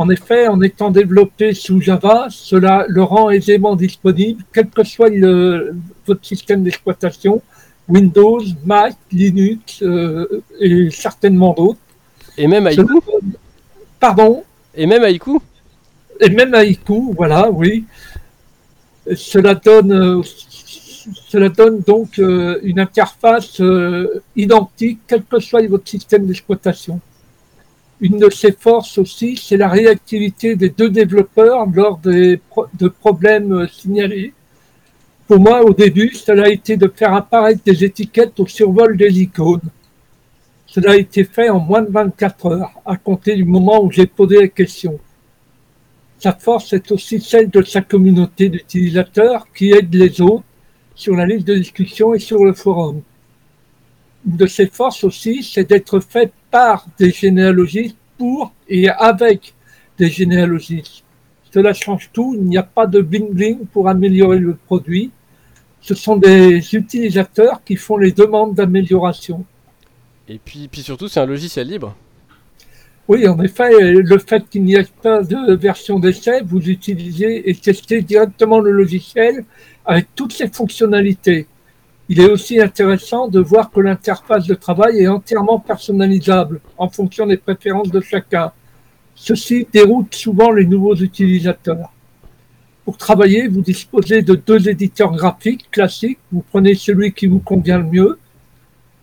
En 0.00 0.08
effet, 0.10 0.46
en 0.46 0.60
étant 0.62 0.92
développé 0.92 1.54
sous 1.54 1.80
Java, 1.80 2.28
cela 2.30 2.84
le 2.88 3.02
rend 3.02 3.30
aisément 3.30 3.74
disponible, 3.74 4.44
quel 4.52 4.68
que 4.70 4.84
soit 4.84 5.08
le- 5.08 5.74
votre 6.06 6.24
système 6.24 6.62
d'exploitation, 6.62 7.42
Windows, 7.88 8.44
Mac, 8.64 8.94
Linux 9.10 9.82
euh, 9.82 10.42
et 10.60 10.88
certainement 10.92 11.52
d'autres. 11.52 11.80
Et 12.36 12.46
même 12.46 12.68
Haïku 12.68 13.00
Pardon? 13.98 14.44
Et 14.72 14.86
même 14.86 15.02
Haïku 15.02 15.40
et 16.20 16.30
même 16.30 16.54
Haïku, 16.54 17.12
voilà, 17.16 17.50
oui. 17.50 17.84
Cela 19.16 19.54
donne, 19.56 19.92
euh, 19.92 20.22
cela 21.28 21.48
donne 21.48 21.80
donc 21.80 22.20
euh, 22.20 22.60
une 22.62 22.78
interface 22.78 23.60
identique, 24.36 25.00
quel 25.08 25.22
que 25.24 25.40
soit 25.40 25.66
votre 25.66 25.88
système 25.88 26.24
d'exploitation. 26.26 27.00
Une 28.00 28.18
de 28.18 28.30
ses 28.30 28.52
forces 28.52 28.96
aussi, 28.98 29.36
c'est 29.36 29.56
la 29.56 29.68
réactivité 29.68 30.54
des 30.54 30.68
deux 30.68 30.88
développeurs 30.88 31.66
lors 31.66 31.98
des 31.98 32.40
de 32.74 32.88
problèmes 32.88 33.52
euh, 33.52 33.66
signalés. 33.66 34.32
Pour 35.26 35.40
moi, 35.40 35.62
au 35.64 35.74
début, 35.74 36.14
cela 36.14 36.44
a 36.44 36.48
été 36.48 36.76
de 36.76 36.90
faire 36.94 37.12
apparaître 37.12 37.60
des 37.64 37.84
étiquettes 37.84 38.38
au 38.38 38.46
survol 38.46 38.96
des 38.96 39.20
icônes. 39.20 39.68
Cela 40.66 40.92
a 40.92 40.96
été 40.96 41.24
fait 41.24 41.48
en 41.48 41.58
moins 41.58 41.82
de 41.82 41.90
24 41.90 42.46
heures, 42.46 42.72
à 42.86 42.96
compter 42.96 43.34
du 43.34 43.44
moment 43.44 43.82
où 43.82 43.90
j'ai 43.90 44.06
posé 44.06 44.42
la 44.42 44.48
question. 44.48 44.98
Sa 46.20 46.32
force 46.32 46.72
est 46.72 46.92
aussi 46.92 47.20
celle 47.20 47.50
de 47.50 47.62
sa 47.62 47.80
communauté 47.80 48.48
d'utilisateurs 48.48 49.46
qui 49.52 49.72
aident 49.72 49.94
les 49.94 50.20
autres 50.20 50.44
sur 50.94 51.16
la 51.16 51.26
liste 51.26 51.46
de 51.46 51.54
discussion 51.56 52.14
et 52.14 52.18
sur 52.18 52.44
le 52.44 52.52
forum. 52.52 53.02
Une 54.26 54.36
de 54.36 54.46
ses 54.46 54.66
forces 54.66 55.04
aussi, 55.04 55.42
c'est 55.42 55.68
d'être 55.68 56.00
fait 56.00 56.32
par 56.50 56.86
des 56.98 57.10
généalogistes 57.10 57.96
pour 58.16 58.52
et 58.68 58.88
avec 58.88 59.54
des 59.98 60.08
généalogistes. 60.08 61.04
Cela 61.52 61.72
change 61.72 62.10
tout, 62.12 62.34
il 62.36 62.44
n'y 62.44 62.58
a 62.58 62.62
pas 62.62 62.86
de 62.86 63.00
bling-bling 63.00 63.66
pour 63.72 63.88
améliorer 63.88 64.38
le 64.38 64.54
produit. 64.54 65.10
Ce 65.80 65.94
sont 65.94 66.16
des 66.16 66.74
utilisateurs 66.74 67.62
qui 67.64 67.76
font 67.76 67.96
les 67.96 68.12
demandes 68.12 68.54
d'amélioration. 68.54 69.44
Et 70.28 70.38
puis, 70.38 70.68
puis 70.68 70.82
surtout, 70.82 71.08
c'est 71.08 71.20
un 71.20 71.26
logiciel 71.26 71.68
libre. 71.68 71.96
Oui, 73.08 73.26
en 73.26 73.40
effet, 73.40 73.70
le 73.70 74.18
fait 74.18 74.46
qu'il 74.50 74.64
n'y 74.64 74.74
ait 74.74 74.86
pas 75.02 75.22
de 75.22 75.54
version 75.54 75.98
d'essai, 75.98 76.42
vous 76.44 76.68
utilisez 76.68 77.48
et 77.48 77.54
testez 77.54 78.02
directement 78.02 78.60
le 78.60 78.70
logiciel 78.70 79.44
avec 79.86 80.08
toutes 80.14 80.34
ses 80.34 80.48
fonctionnalités. 80.48 81.46
Il 82.10 82.20
est 82.20 82.30
aussi 82.30 82.58
intéressant 82.58 83.28
de 83.28 83.38
voir 83.38 83.70
que 83.70 83.80
l'interface 83.80 84.46
de 84.46 84.54
travail 84.54 85.00
est 85.00 85.08
entièrement 85.08 85.58
personnalisable 85.58 86.60
en 86.78 86.88
fonction 86.88 87.26
des 87.26 87.36
préférences 87.36 87.90
de 87.90 88.00
chacun. 88.00 88.50
Ceci 89.14 89.66
déroute 89.70 90.14
souvent 90.14 90.50
les 90.50 90.64
nouveaux 90.64 90.94
utilisateurs. 90.94 91.92
Pour 92.86 92.96
travailler, 92.96 93.46
vous 93.46 93.60
disposez 93.60 94.22
de 94.22 94.34
deux 94.34 94.70
éditeurs 94.70 95.14
graphiques 95.14 95.70
classiques. 95.70 96.18
Vous 96.32 96.42
prenez 96.50 96.74
celui 96.74 97.12
qui 97.12 97.26
vous 97.26 97.40
convient 97.40 97.78
le 97.78 97.84
mieux. 97.84 98.18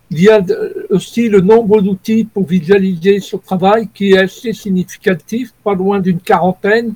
Il 0.09 0.21
y 0.21 0.29
a 0.29 0.41
aussi 0.89 1.29
le 1.29 1.41
nombre 1.41 1.81
d'outils 1.81 2.23
pour 2.23 2.47
visualiser 2.47 3.19
ce 3.19 3.35
travail 3.35 3.87
qui 3.93 4.13
est 4.13 4.17
assez 4.17 4.53
significatif, 4.53 5.53
pas 5.63 5.75
loin 5.75 5.99
d'une 5.99 6.19
quarantaine, 6.19 6.93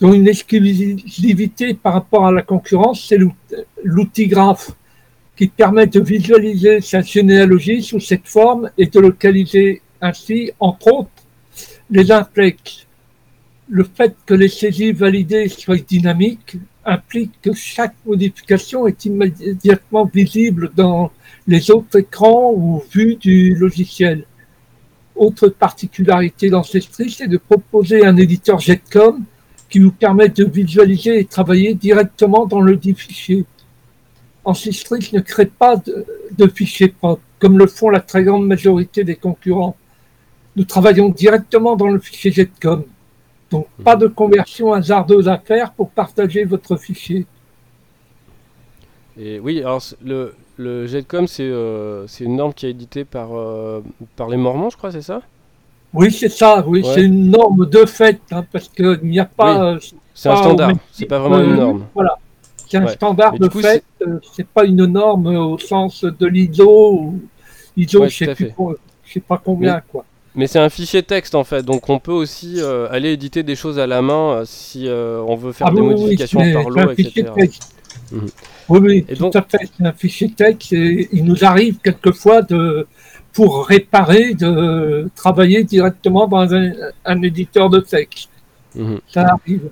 dont 0.00 0.12
une 0.12 0.26
exclusivité 0.26 1.74
par 1.74 1.92
rapport 1.92 2.26
à 2.26 2.32
la 2.32 2.42
concurrence, 2.42 3.04
c'est 3.06 3.18
l'out- 3.18 3.54
l'outil 3.84 4.26
graphe 4.26 4.72
qui 5.40 5.48
permet 5.48 5.86
de 5.86 6.00
visualiser 6.00 6.82
sa 6.82 7.00
généalogie 7.00 7.82
sous 7.82 7.98
cette 7.98 8.28
forme 8.28 8.68
et 8.76 8.84
de 8.84 9.00
localiser 9.00 9.80
ainsi, 10.02 10.50
entre 10.60 10.92
autres, 10.92 11.22
les 11.90 12.12
inflex. 12.12 12.86
Le 13.70 13.84
fait 13.84 14.14
que 14.26 14.34
les 14.34 14.50
saisies 14.50 14.92
validées 14.92 15.48
soient 15.48 15.78
dynamiques 15.78 16.58
implique 16.84 17.32
que 17.40 17.54
chaque 17.54 17.94
modification 18.04 18.86
est 18.86 19.06
immédiatement 19.06 20.04
visible 20.04 20.72
dans 20.76 21.10
les 21.46 21.70
autres 21.70 22.00
écrans 22.00 22.52
ou 22.54 22.82
vues 22.92 23.16
du 23.16 23.54
logiciel. 23.54 24.26
Autre 25.16 25.48
particularité 25.48 26.50
d'Ancestry, 26.50 27.10
c'est 27.10 27.28
de 27.28 27.38
proposer 27.38 28.04
un 28.04 28.18
éditeur 28.18 28.60
JetCom 28.60 29.24
qui 29.70 29.78
vous 29.78 29.92
permet 29.92 30.28
de 30.28 30.44
visualiser 30.44 31.18
et 31.18 31.24
travailler 31.24 31.72
directement 31.72 32.44
dans 32.44 32.60
le 32.60 32.78
fichier. 32.94 33.46
Ancestry 34.44 35.10
ne 35.12 35.20
crée 35.20 35.46
pas 35.46 35.76
de, 35.76 36.06
de 36.36 36.46
fichiers 36.48 36.88
propres, 36.88 37.22
comme 37.38 37.58
le 37.58 37.66
font 37.66 37.90
la 37.90 38.00
très 38.00 38.22
grande 38.24 38.46
majorité 38.46 39.04
des 39.04 39.16
concurrents. 39.16 39.76
Nous 40.56 40.64
travaillons 40.64 41.08
directement 41.10 41.76
dans 41.76 41.88
le 41.88 41.98
fichier 41.98 42.32
JetCom. 42.32 42.84
Donc, 43.50 43.66
pas 43.84 43.96
de 43.96 44.06
conversion 44.06 44.72
hasardeuse 44.72 45.28
à 45.28 45.38
faire 45.38 45.72
pour 45.72 45.90
partager 45.90 46.44
votre 46.44 46.76
fichier. 46.76 47.26
Et 49.18 49.40
oui, 49.40 49.60
alors 49.60 49.82
le, 50.04 50.34
le 50.56 50.86
c'est 51.26 51.42
euh, 51.42 52.06
c'est 52.06 52.24
une 52.24 52.36
norme 52.36 52.54
qui 52.54 52.66
est 52.66 52.70
éditée 52.70 53.04
par, 53.04 53.36
euh, 53.36 53.82
par 54.16 54.28
les 54.28 54.36
Mormons, 54.36 54.70
je 54.70 54.76
crois, 54.76 54.92
c'est 54.92 55.02
ça? 55.02 55.20
Oui, 55.92 56.12
c'est 56.12 56.28
ça, 56.28 56.64
oui, 56.66 56.82
Ouais. 56.84 56.92
c'est 56.94 57.02
une 57.02 57.30
norme 57.30 57.68
de 57.68 57.84
fait, 57.84 58.20
hein, 58.30 58.44
parce 58.52 58.68
qu'il 58.68 59.00
n'y 59.02 59.18
a 59.18 59.24
pas. 59.24 59.72
euh, 59.74 59.78
C'est 60.14 60.28
un 60.28 60.36
standard, 60.36 60.72
c'est 60.92 61.06
pas 61.06 61.18
vraiment 61.18 61.40
une 61.40 61.56
norme. 61.56 61.86
Voilà, 61.94 62.18
c'est 62.70 62.78
un 62.78 62.84
Ouais. 62.86 62.92
standard 62.92 63.38
de 63.38 63.48
coup, 63.48 63.60
fait, 63.60 63.82
euh, 64.06 64.18
c'est 64.32 64.46
pas 64.46 64.64
une 64.64 64.84
norme 64.86 65.26
au 65.26 65.58
sens 65.58 66.04
de 66.04 66.26
l'ISO 66.26 67.14
ISO, 67.76 68.00
Ouais, 68.00 68.08
je 68.08 68.16
sais 68.24 68.34
plus 68.34 68.52
je 69.04 69.12
sais 69.14 69.20
pas 69.20 69.40
combien, 69.44 69.80
quoi. 69.90 70.04
Mais 70.36 70.46
c'est 70.46 70.60
un 70.60 70.68
fichier 70.68 71.02
texte 71.02 71.34
en 71.34 71.42
fait, 71.42 71.64
donc 71.64 71.88
on 71.90 71.98
peut 71.98 72.12
aussi 72.12 72.56
euh, 72.58 72.86
aller 72.92 73.10
éditer 73.12 73.42
des 73.42 73.56
choses 73.56 73.80
à 73.80 73.88
la 73.88 74.00
main 74.00 74.30
euh, 74.30 74.42
si 74.46 74.86
euh, 74.86 75.20
on 75.26 75.34
veut 75.34 75.50
faire 75.50 75.66
Ah 75.68 75.72
des 75.74 75.80
oui, 75.80 75.88
oui, 75.88 75.94
oui, 75.94 76.00
modifications 76.02 76.52
par 76.52 76.70
lot, 76.70 76.78
un 76.90 76.92
etc. 76.92 77.26
texte. 77.34 77.74
Mhm. 78.12 78.26
Oui, 78.68 78.78
oui, 78.80 79.04
Et 79.08 79.14
tout 79.16 79.22
donc- 79.24 79.34
à 79.36 79.42
fait, 79.42 79.68
c'est 79.76 79.84
un 79.84 79.92
fichier 79.92 80.30
texte 80.30 80.72
et 80.72 81.08
il 81.12 81.24
nous 81.24 81.44
arrive 81.44 81.78
quelquefois 81.82 82.42
de, 82.42 82.86
pour 83.32 83.66
réparer, 83.66 84.34
de 84.34 85.10
travailler 85.16 85.64
directement 85.64 86.28
dans 86.28 86.54
un, 86.54 86.70
un 87.04 87.22
éditeur 87.22 87.68
de 87.68 87.80
texte. 87.80 88.28
Mhm. 88.76 89.00
Ça 89.08 89.22
arrive. 89.34 89.70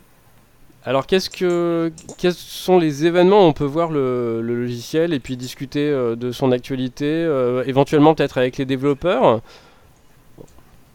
Alors 0.85 1.07
qu'est-ce 1.07 1.29
que 1.29 1.93
quels 2.17 2.33
sont 2.35 2.79
les 2.79 3.05
événements 3.05 3.41
où 3.45 3.49
on 3.49 3.53
peut 3.53 3.65
voir 3.65 3.91
le, 3.91 4.41
le 4.43 4.61
logiciel 4.63 5.13
et 5.13 5.21
puis 5.21 5.37
discuter 5.37 5.81
euh, 5.91 6.17
de 6.17 6.33
son 6.33 6.53
actualité, 6.53 7.05
euh, 7.07 7.63
éventuellement 7.67 8.15
peut-être 8.15 8.39
avec 8.39 8.57
les 8.59 8.65
développeurs? 8.65 9.43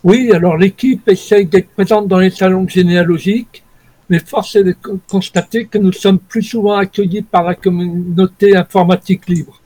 Oui, 0.04 0.32
alors 0.34 0.58
l'équipe 0.58 1.08
essaye 1.08 1.46
d'être 1.46 1.70
présente 1.72 2.08
dans 2.08 2.20
les 2.20 2.30
salons 2.30 2.68
généalogiques, 2.68 3.64
mais 4.10 4.20
force 4.20 4.56
est 4.56 4.64
de 4.64 4.74
co- 4.74 5.00
constater 5.08 5.66
que 5.68 5.78
nous 5.78 5.94
sommes 5.94 6.20
plus 6.20 6.44
souvent 6.44 6.76
accueillis 6.76 7.22
par 7.22 7.44
la 7.44 7.56
communauté 7.56 8.56
informatique 8.56 9.28
libre. 9.30 9.62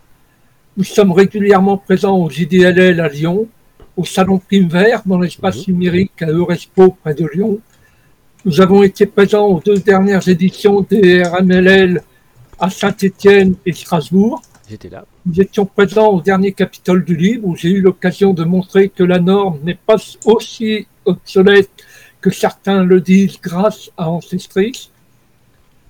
Nous 0.77 0.83
sommes 0.83 1.11
régulièrement 1.11 1.77
présents 1.77 2.17
au 2.17 2.29
JDLL 2.29 2.99
à 2.99 3.09
Lyon, 3.09 3.47
au 3.97 4.05
salon 4.05 4.39
Prime 4.39 4.67
Vert 4.69 5.01
dans 5.05 5.19
l'espace 5.19 5.67
numérique 5.67 6.21
à 6.21 6.27
Eurespo 6.27 6.97
près 7.03 7.15
de 7.15 7.25
Lyon. 7.33 7.59
Nous 8.47 8.61
avons 8.61 8.81
été 8.81 9.05
présents 9.05 9.45
aux 9.47 9.59
deux 9.59 9.79
dernières 9.79 10.25
éditions 10.29 10.79
des 10.79 11.21
RMLL 11.21 12.01
à 12.57 12.69
Saint-Étienne 12.69 13.55
et 13.65 13.73
Strasbourg. 13.73 14.41
J'étais 14.69 14.87
là. 14.87 15.03
Nous 15.25 15.41
étions 15.41 15.65
présents 15.65 16.13
au 16.13 16.21
dernier 16.21 16.53
Capitole 16.53 17.03
du 17.03 17.17
Livre 17.17 17.45
où 17.45 17.57
j'ai 17.57 17.67
eu 17.67 17.81
l'occasion 17.81 18.33
de 18.33 18.45
montrer 18.45 18.87
que 18.87 19.03
la 19.03 19.19
norme 19.19 19.59
n'est 19.65 19.75
pas 19.75 19.97
aussi 20.23 20.87
obsolète 21.03 21.69
que 22.21 22.29
certains 22.29 22.85
le 22.85 23.01
disent 23.01 23.37
grâce 23.41 23.91
à 23.97 24.09
Ancestris. 24.09 24.91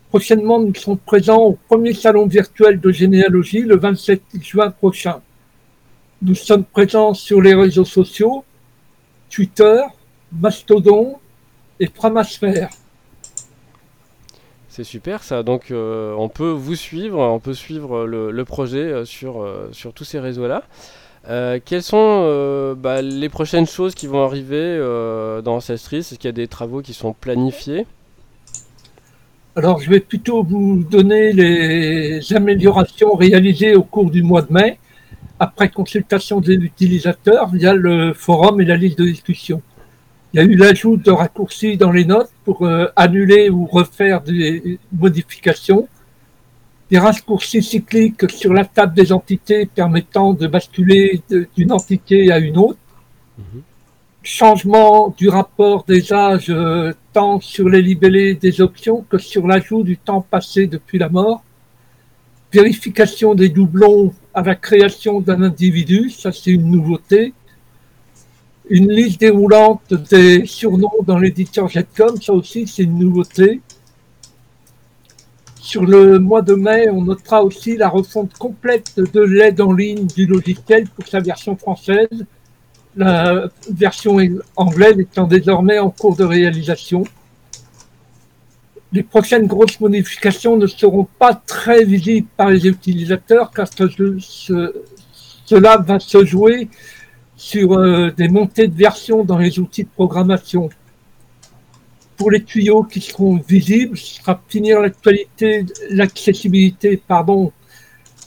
Prochainement, 0.10 0.60
nous 0.60 0.74
serons 0.74 0.96
présents 0.96 1.43
au 1.43 1.60
premier 1.67 1.93
salon 1.93 2.26
virtuel 2.26 2.80
de 2.80 2.89
généalogie 2.89 3.62
le 3.62 3.78
27 3.78 4.20
juin 4.41 4.72
prochain. 4.72 5.22
Nous 6.24 6.34
sommes 6.34 6.63
présents 6.63 7.13
sur 7.13 7.39
les 7.39 7.54
réseaux 7.54 7.86
sociaux, 7.86 8.43
Twitter, 9.30 9.80
Mastodon 10.32 11.20
et. 11.80 11.90
C'est 14.70 14.84
super 14.84 15.24
ça, 15.24 15.42
donc 15.42 15.72
euh, 15.72 16.13
on 16.18 16.30
peut 16.30 16.52
vous 16.52 16.76
suivre, 16.76 17.20
on 17.20 17.40
peut 17.40 17.56
suivre 17.56 18.06
le, 18.06 18.30
le 18.30 18.46
projet 18.46 18.78
euh, 18.78 19.06
sur, 19.06 19.42
euh, 19.42 19.70
sur 19.72 19.92
tous 19.92 20.04
ces 20.04 20.20
réseaux-là. 20.20 20.63
Euh, 21.30 21.60
quelles 21.66 21.82
sont 21.82 21.98
euh, 21.98 22.76
bah, 22.76 23.02
les 23.02 23.28
prochaines 23.28 23.66
choses 23.66 23.96
qui 23.96 24.06
vont 24.06 24.24
arriver 24.24 24.78
dans 25.44 25.56
Ancestris 25.56 25.98
Est-ce 25.98 26.16
qu'il 26.16 26.28
y 26.28 26.30
a 26.30 26.32
des 26.32 26.48
travaux 26.48 26.82
qui 26.82 26.94
sont 26.94 27.13
planifiés? 27.13 27.88
Alors, 29.56 29.80
je 29.80 29.90
vais 29.90 30.00
plutôt 30.00 30.44
vous 30.44 30.84
donner 30.84 31.34
les 31.34 32.22
améliorations 32.34 33.16
réalisées 33.16 33.76
au 33.76 33.82
cours 33.82 34.12
du 34.12 34.22
mois 34.22 34.44
de 34.44 34.54
mai, 34.54 34.78
après 35.40 35.70
consultation 35.70 36.40
des 36.40 36.54
utilisateurs 36.54 37.50
via 37.50 37.74
le 37.74 38.13
forum 38.13 38.62
et 38.62 38.66
la 38.66 38.78
liste 38.78 39.00
de 39.00 39.06
discussion. 39.06 39.63
Il 40.38 40.41
y 40.41 40.43
a 40.43 40.52
eu 40.52 40.56
l'ajout 40.56 40.97
de 40.97 41.10
raccourcis 41.10 41.78
dans 41.78 41.91
les 41.91 42.06
notes 42.06 42.30
pour 42.45 42.63
euh, 42.63 42.86
annuler 42.95 43.50
ou 43.50 43.65
refaire 43.65 44.21
des 44.21 44.78
modifications. 44.91 45.88
des 46.91 47.00
raccourcis 47.00 47.63
cycliques 47.63 48.30
sur 48.30 48.54
la 48.54 48.63
table 48.63 48.93
des 48.93 49.12
entités 49.12 49.65
permettant 49.65 50.34
de 50.34 50.45
basculer 50.45 51.23
d'une 51.56 51.71
entité 51.71 52.32
à 52.32 52.38
une 52.38 52.60
autre, 52.60 52.78
mhm. 53.39 53.63
changement 54.21 55.15
du 55.17 55.28
rapport 55.28 55.86
des 55.86 56.13
âges 56.13 56.52
euh, 56.52 56.93
tant 57.13 57.39
sur 57.39 57.67
les 57.67 57.82
libellés 57.82 58.36
des 58.36 58.62
options 58.62 59.04
que 59.10 59.17
sur 59.17 59.47
l'ajout 59.47 59.82
du 59.82 59.97
temps 59.97 60.21
passé 60.21 60.67
depuis 60.67 61.00
la 61.00 61.10
mort, 61.10 61.41
vérification 62.54 63.34
des 63.34 63.50
doublons 63.50 64.13
à 64.36 64.43
la 64.43 64.54
création 64.54 65.19
d'un 65.19 65.41
individu, 65.41 66.12
ça 66.12 66.32
c'est 66.32 66.52
une 66.52 66.69
nouveauté, 66.69 67.34
une 68.69 68.91
liste 68.91 69.19
déroulante 69.19 69.93
des 70.10 70.45
surnoms 70.45 70.91
dans 71.06 71.17
l'éditeur 71.17 71.67
Jetcom, 71.69 72.21
ça 72.21 72.34
aussi 72.34 72.67
c'est 72.67 72.84
une 72.84 72.99
nouveauté. 72.99 73.62
Sur 75.60 75.86
le 75.86 76.19
mois 76.19 76.41
de 76.41 76.53
mai, 76.53 76.89
on 76.89 77.01
notera 77.03 77.43
aussi 77.43 77.75
la 77.77 77.89
refonte 77.89 78.34
complète 78.38 78.99
de 78.99 79.21
l'aide 79.21 79.60
en 79.60 79.73
ligne 79.73 80.08
du 80.08 80.25
logiciel 80.25 80.88
pour 80.88 81.08
sa 81.08 81.19
version 81.19 81.58
française, 81.58 82.25
la 82.95 83.49
version 83.69 84.17
anglaise 84.56 84.99
étant 84.99 85.27
désormais 85.27 85.80
en 85.80 85.89
cours 85.89 86.15
de 86.15 86.23
réalisation. 86.23 87.03
Les 88.93 89.03
prochaines 89.03 89.47
grosses 89.47 89.80
modifications 89.82 90.56
ne 90.56 90.67
seront 90.67 91.08
pas 91.19 91.34
très 91.34 91.84
visibles 91.84 92.30
par 92.38 92.49
les 92.49 92.65
utilisateurs 92.65 93.51
car 93.51 93.67
cela 95.45 95.77
va 95.77 95.99
se 95.99 96.25
jouer 96.25 96.69
sur 97.38 97.73
euh, 97.73 98.12
des 98.17 98.28
montées 98.28 98.67
de 98.67 98.76
versions 98.76 99.23
dans 99.23 99.38
les 99.38 99.60
outils 99.60 99.84
de 99.84 99.89
programmation. 99.89 100.69
Pour 102.17 102.32
les 102.32 102.43
tuyaux 102.43 102.84
qui 102.84 103.00
seront 103.00 103.38
visibles, 103.38 103.95
ce 103.95 104.15
sera 104.15 104.41
finir 104.50 104.82
l'actualité, 104.82 105.63
l'accessibilité, 105.91 106.97
pardon, 106.97 107.52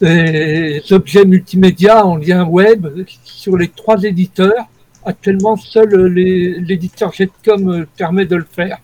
des 0.00 0.80
objets 0.92 1.24
multimédia 1.24 2.06
en 2.06 2.16
lien 2.16 2.44
web 2.44 2.86
sur 3.24 3.56
les 3.58 3.68
trois 3.68 4.00
éditeurs. 4.04 4.66
Actuellement, 5.04 5.56
seul 5.56 6.06
l'éditeur 6.06 7.12
Jetcom 7.12 7.86
permet 7.96 8.26
de 8.26 8.36
le 8.36 8.46
faire. 8.50 8.78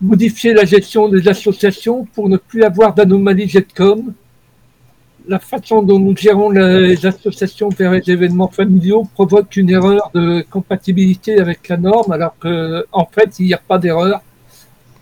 Modifier 0.00 0.54
la 0.54 0.64
gestion 0.64 1.08
des 1.08 1.28
associations 1.28 2.06
pour 2.14 2.30
ne 2.30 2.38
plus 2.38 2.64
avoir 2.64 2.94
d'anomalies 2.94 3.48
Jetcom 3.48 4.14
la 5.28 5.38
façon 5.38 5.82
dont 5.82 5.98
nous 5.98 6.16
gérons 6.16 6.50
les 6.50 7.06
associations 7.06 7.68
vers 7.68 7.92
les 7.92 8.10
événements 8.10 8.48
familiaux 8.48 9.06
provoque 9.14 9.56
une 9.56 9.70
erreur 9.70 10.10
de 10.14 10.44
compatibilité 10.50 11.38
avec 11.38 11.68
la 11.68 11.76
norme, 11.76 12.12
alors 12.12 12.36
qu'en 12.38 12.82
en 12.92 13.06
fait, 13.06 13.38
il 13.38 13.46
n'y 13.46 13.54
a 13.54 13.58
pas 13.58 13.78
d'erreur. 13.78 14.20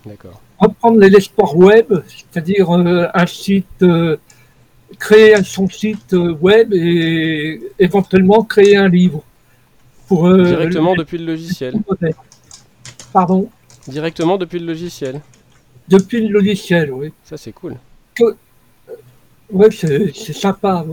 D'accord. 0.04 0.40
Reprendre 0.58 0.98
les 1.00 1.20
sports 1.20 1.56
web, 1.56 1.86
c'est-à-dire 2.06 2.70
euh, 2.70 3.06
un 3.14 3.26
site, 3.26 3.66
euh, 3.82 4.16
créer 4.98 5.42
son 5.42 5.68
site 5.68 6.12
euh, 6.12 6.34
web 6.34 6.74
et 6.74 7.60
éventuellement 7.78 8.42
créer 8.42 8.76
un 8.76 8.88
livre. 8.88 9.22
Pour, 10.06 10.32
Directement 10.34 10.94
depuis 10.96 11.18
le 11.18 11.26
logiciel. 11.26 11.74
Pardon? 13.12 13.48
Directement 13.86 14.38
depuis 14.38 14.58
le 14.58 14.66
logiciel. 14.66 15.20
Depuis 15.88 16.26
le 16.26 16.32
logiciel, 16.32 16.92
oui. 16.92 17.12
Ça, 17.24 17.36
c'est 17.36 17.52
cool. 17.52 17.76
Oui, 19.52 19.66
c'est 19.72 20.32
sympa. 20.32 20.84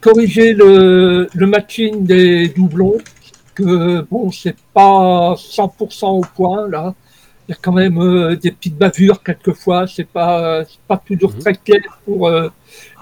Corriger 0.00 0.52
le, 0.54 1.28
le, 1.32 1.46
matching 1.46 2.04
des 2.04 2.48
doublons, 2.48 2.98
que 3.54 4.02
bon, 4.02 4.30
c'est 4.30 4.56
pas 4.72 5.34
100% 5.34 6.06
au 6.06 6.20
point 6.34 6.68
là. 6.68 6.94
Il 7.48 7.52
y 7.52 7.54
a 7.54 7.58
quand 7.60 7.72
même 7.72 7.98
euh, 7.98 8.36
des 8.36 8.50
petites 8.52 8.76
bavures 8.76 9.22
quelquefois, 9.22 9.86
c'est 9.86 10.08
pas 10.08 10.64
pas 10.88 10.96
toujours 10.96 11.32
mhm. 11.32 11.38
très 11.40 11.54
clair 11.54 12.00
pour 12.04 12.28
euh, 12.28 12.48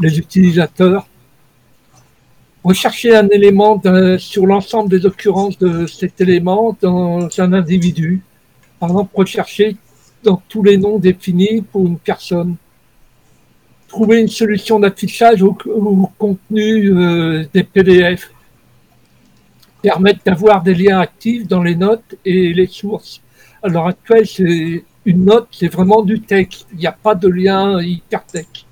les 0.01 0.19
utilisateurs. 0.19 1.07
Rechercher 2.65 3.17
un 3.17 3.29
élément 3.29 3.81
sur 4.19 4.47
l'ensemble 4.47 4.89
des 4.89 5.05
occurrences 5.05 5.59
de 5.59 5.87
cet 5.87 6.21
élément 6.21 6.77
dans 6.81 7.29
un 7.39 7.53
individu. 7.53 8.23
Par 8.79 8.91
exemple, 8.91 9.11
rechercher 9.17 9.77
dans 10.23 10.41
tous 10.49 10.63
les 10.63 10.77
noms 10.77 10.99
définis 10.99 11.63
pour 11.63 11.87
une 11.87 11.99
personne 11.99 12.55
trouver 13.93 14.21
une 14.21 14.29
solution 14.43 14.81
d'affichage 14.81 15.43
au, 15.43 15.53
contenu 16.19 16.91
euh, 16.91 17.45
des 17.53 17.63
PDF, 17.63 18.31
permettre 19.83 20.21
d'avoir 20.25 20.63
des 20.63 20.75
liens 20.75 21.01
actifs 21.01 21.47
dans 21.47 21.63
les 21.63 21.77
notes 21.77 22.15
et 22.25 22.55
les 22.55 22.67
sources. 22.67 23.21
À 23.63 23.69
l'heure 23.69 23.89
actuelle, 23.89 24.27
c'est 24.27 24.83
une 25.05 25.25
note, 25.27 25.49
c'est 25.53 25.69
vraiment 25.69 26.03
du 26.03 26.21
texte. 26.21 26.67
Il 26.73 26.79
n'y 26.79 26.87
a 26.87 26.97
pas 27.07 27.15
de 27.15 27.29
lien 27.29 27.81
hypertexte. 27.83 28.65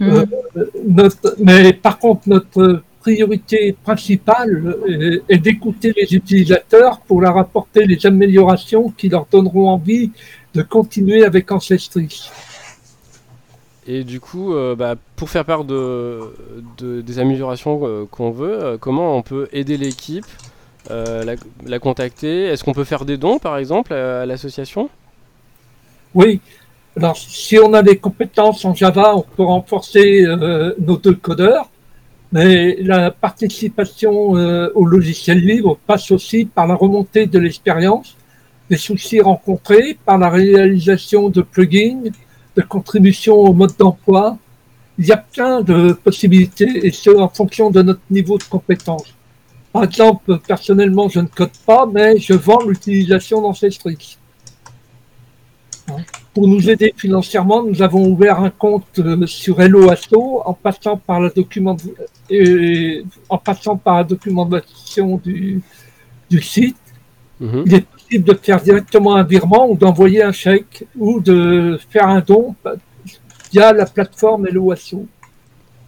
Hmm. 0.00 0.24
Euh, 0.56 1.10
mais 1.38 1.74
par 1.74 1.98
contre, 1.98 2.22
notre 2.28 2.82
priorité 3.00 3.76
principale 3.84 4.76
est, 5.28 5.38
d'écouter 5.38 5.92
les 5.94 6.14
utilisateurs 6.14 7.00
pour 7.00 7.20
leur 7.20 7.36
apporter 7.36 7.84
les 7.84 8.06
améliorations 8.06 8.90
qui 8.96 9.10
leur 9.10 9.26
donneront 9.30 9.68
envie 9.68 10.10
de 10.54 10.62
continuer 10.62 11.24
avec 11.24 11.52
Ancestry. 11.52 12.30
Et 13.92 14.04
du 14.04 14.20
coup, 14.20 14.54
euh, 14.54 14.76
bah, 14.76 14.94
pour 15.16 15.30
faire 15.30 15.44
part 15.44 15.64
de, 15.64 16.20
des 16.78 17.18
améliorations 17.18 17.80
euh, 17.82 18.04
qu'on 18.08 18.30
veut, 18.30 18.62
euh, 18.62 18.78
comment 18.78 19.16
on 19.16 19.22
peut 19.22 19.48
aider 19.52 19.76
l'équipe, 19.76 20.26
la, 20.88 21.78
contacter? 21.80 22.44
Est-ce 22.44 22.62
qu'on 22.62 22.72
peut 22.72 22.84
faire 22.84 23.04
des 23.04 23.16
dons, 23.16 23.40
par 23.40 23.58
exemple, 23.58 23.92
à, 23.92 24.24
l'association? 24.26 24.88
Oui. 26.14 26.40
Alors, 26.96 27.16
si 27.16 27.58
on 27.58 27.74
a 27.74 27.82
des 27.82 27.96
compétences 27.98 28.64
en 28.64 28.76
Java, 28.76 29.16
on 29.16 29.22
peut 29.22 29.42
renforcer 29.42 30.24
nos 30.78 30.96
deux 30.96 31.14
codeurs. 31.14 31.68
Mais 32.30 32.76
la 32.80 33.10
participation 33.10 34.12
au 34.74 34.84
logiciel 34.84 35.38
libre 35.38 35.78
passe 35.88 36.12
aussi 36.12 36.44
par 36.44 36.68
la 36.68 36.76
remontée 36.76 37.26
de 37.26 37.40
l'expérience, 37.40 38.16
des 38.68 38.76
soucis 38.76 39.20
rencontrés, 39.20 39.98
par 40.04 40.16
la 40.16 40.28
réalisation 40.28 41.28
de 41.28 41.42
plugins, 41.42 42.02
de 42.56 42.62
contribution 42.62 43.34
au 43.34 43.52
mode 43.52 43.76
d'emploi. 43.78 44.36
Il 44.98 45.06
y 45.06 45.12
a 45.12 45.16
plein 45.16 45.62
de 45.62 45.92
possibilités 45.92 46.86
et 46.86 46.92
c'est 46.92 47.16
en 47.16 47.28
fonction 47.28 47.70
de 47.70 47.82
notre 47.82 48.00
niveau 48.10 48.38
de 48.38 48.44
compétence. 48.44 49.14
Par 49.72 49.84
exemple, 49.84 50.38
personnellement, 50.46 51.08
je 51.08 51.20
ne 51.20 51.26
code 51.26 51.56
pas, 51.64 51.86
mais 51.86 52.18
je 52.18 52.34
vends 52.34 52.64
l'utilisation 52.64 53.40
d'Ancestry. 53.40 54.18
Pour 56.34 56.46
nous 56.46 56.70
aider 56.70 56.92
financièrement, 56.96 57.62
nous 57.62 57.82
avons 57.82 58.06
ouvert 58.06 58.40
un 58.40 58.50
compte 58.50 58.98
euh, 58.98 59.26
sur 59.26 59.60
Hello 59.60 59.90
en 60.44 60.54
passant 60.54 60.96
par 60.96 61.20
la 61.20 61.30
euh, 62.30 63.02
en 63.28 63.38
passant 63.38 63.76
par 63.76 63.96
la 63.96 64.04
documentation 64.04 65.20
du, 65.24 65.60
du 66.28 66.40
site. 66.40 66.76
De 68.10 68.34
faire 68.34 68.60
directement 68.60 69.14
un 69.14 69.22
virement 69.22 69.70
ou 69.70 69.76
d'envoyer 69.76 70.22
un 70.22 70.32
chèque 70.32 70.84
ou 70.98 71.20
de 71.20 71.78
faire 71.90 72.08
un 72.08 72.20
don 72.20 72.56
via 73.52 73.72
la 73.72 73.86
plateforme 73.86 74.46
LOASO. 74.48 75.06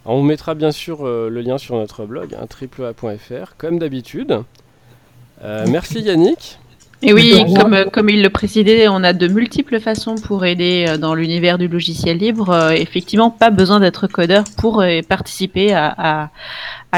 On 0.05 0.21
mettra 0.21 0.53
bien 0.53 0.71
sûr 0.71 1.05
euh, 1.05 1.29
le 1.29 1.41
lien 1.41 1.57
sur 1.57 1.75
notre 1.75 2.05
blog, 2.05 2.35
hein, 2.35 2.45
triplea.fr, 2.47 3.55
comme 3.57 3.79
d'habitude. 3.79 4.41
Euh, 5.43 5.65
merci 5.69 6.01
Yannick. 6.01 6.59
Et 7.01 7.13
oui, 7.13 7.43
comme, 7.59 7.85
comme, 7.91 8.09
il 8.09 8.21
le 8.21 8.29
précisait, 8.29 8.87
on 8.87 9.03
a 9.03 9.11
de 9.11 9.27
multiples 9.27 9.81
façons 9.81 10.15
pour 10.15 10.45
aider 10.45 10.85
euh, 10.87 10.97
dans 10.97 11.15
l'univers 11.15 11.57
du 11.57 11.67
logiciel 11.67 12.17
libre. 12.17 12.71
effectivement, 12.71 13.29
pas 13.29 13.49
besoin 13.49 13.79
d'être 13.79 14.07
codeur 14.07 14.43
pour 14.57 14.83
participer 15.07 15.73
à 15.73 16.29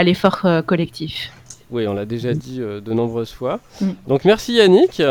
l'effort 0.03 0.45
collectif. 0.65 1.31
Oui, 1.71 1.88
on 1.88 1.93
l'a 1.93 2.06
déjà 2.06 2.34
dit 2.34 2.62
euh, 2.62 2.80
de 2.80 2.93
nombreuses 2.93 3.32
fois. 3.32 3.60
Mm. 3.82 3.89
Donc 4.08 4.25
merci 4.25 4.54
Yannick. 4.54 5.01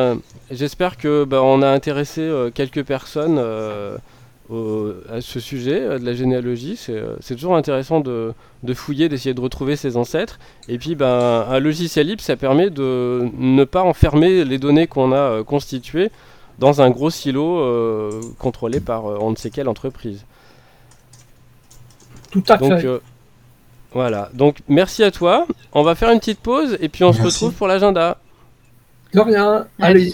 J'espère 0.51 0.97
que 0.97 1.25
bah, 1.25 1.43
on 1.43 1.63
a 1.63 1.69
intéressé 1.69 2.21
euh, 2.21 2.51
quelques 2.51 2.85
personnes 2.85 3.39
euh, 3.39 3.97
à 5.11 5.21
ce 5.21 5.41
sujet 5.41 5.99
de 5.99 6.05
la 6.05 6.15
généalogie. 6.15 6.77
C'est 6.77 7.35
toujours 7.35 7.57
intéressant 7.57 8.01
de, 8.01 8.35
fouiller, 8.75 9.09
d'essayer 9.09 9.35
de 9.35 9.41
retrouver 9.41 9.75
ses 9.77 9.97
ancêtres. 9.97 10.39
Et 10.69 10.79
puis 10.79 10.95
ben, 10.95 11.47
un 11.49 11.59
logiciel 11.59 12.07
libre, 12.07 12.23
ça 12.23 12.37
permet 12.37 12.71
de 12.71 13.29
ne 13.37 13.65
pas 13.65 13.83
enfermer 13.83 14.45
les 14.45 14.59
données 14.59 14.87
qu'on 14.87 15.13
a 15.13 15.43
constituées 15.43 16.11
dans 16.61 16.83
un 16.83 16.91
gros 16.91 17.11
silo 17.11 18.11
contrôlé 18.39 18.79
par 18.81 19.07
on 19.07 19.31
ne 19.31 19.37
sait 19.37 19.51
quelle 19.51 19.69
entreprise. 19.69 20.25
Tout 22.31 22.45
à 22.49 22.59
fait. 22.59 23.01
Voilà, 23.95 24.29
donc 24.35 24.59
merci 24.69 25.05
à 25.05 25.13
toi. 25.13 25.47
On 25.73 25.83
va 25.83 25.95
faire 25.95 26.11
une 26.11 26.19
petite 26.19 26.41
pause 26.41 26.77
et 26.81 26.89
puis 26.89 27.05
on 27.05 27.13
se 27.13 27.23
retrouve 27.23 27.53
pour 27.53 27.69
l'agenda. 27.69 28.19
De 29.13 29.21
rien. 29.21 29.69
Allez. 29.81 30.13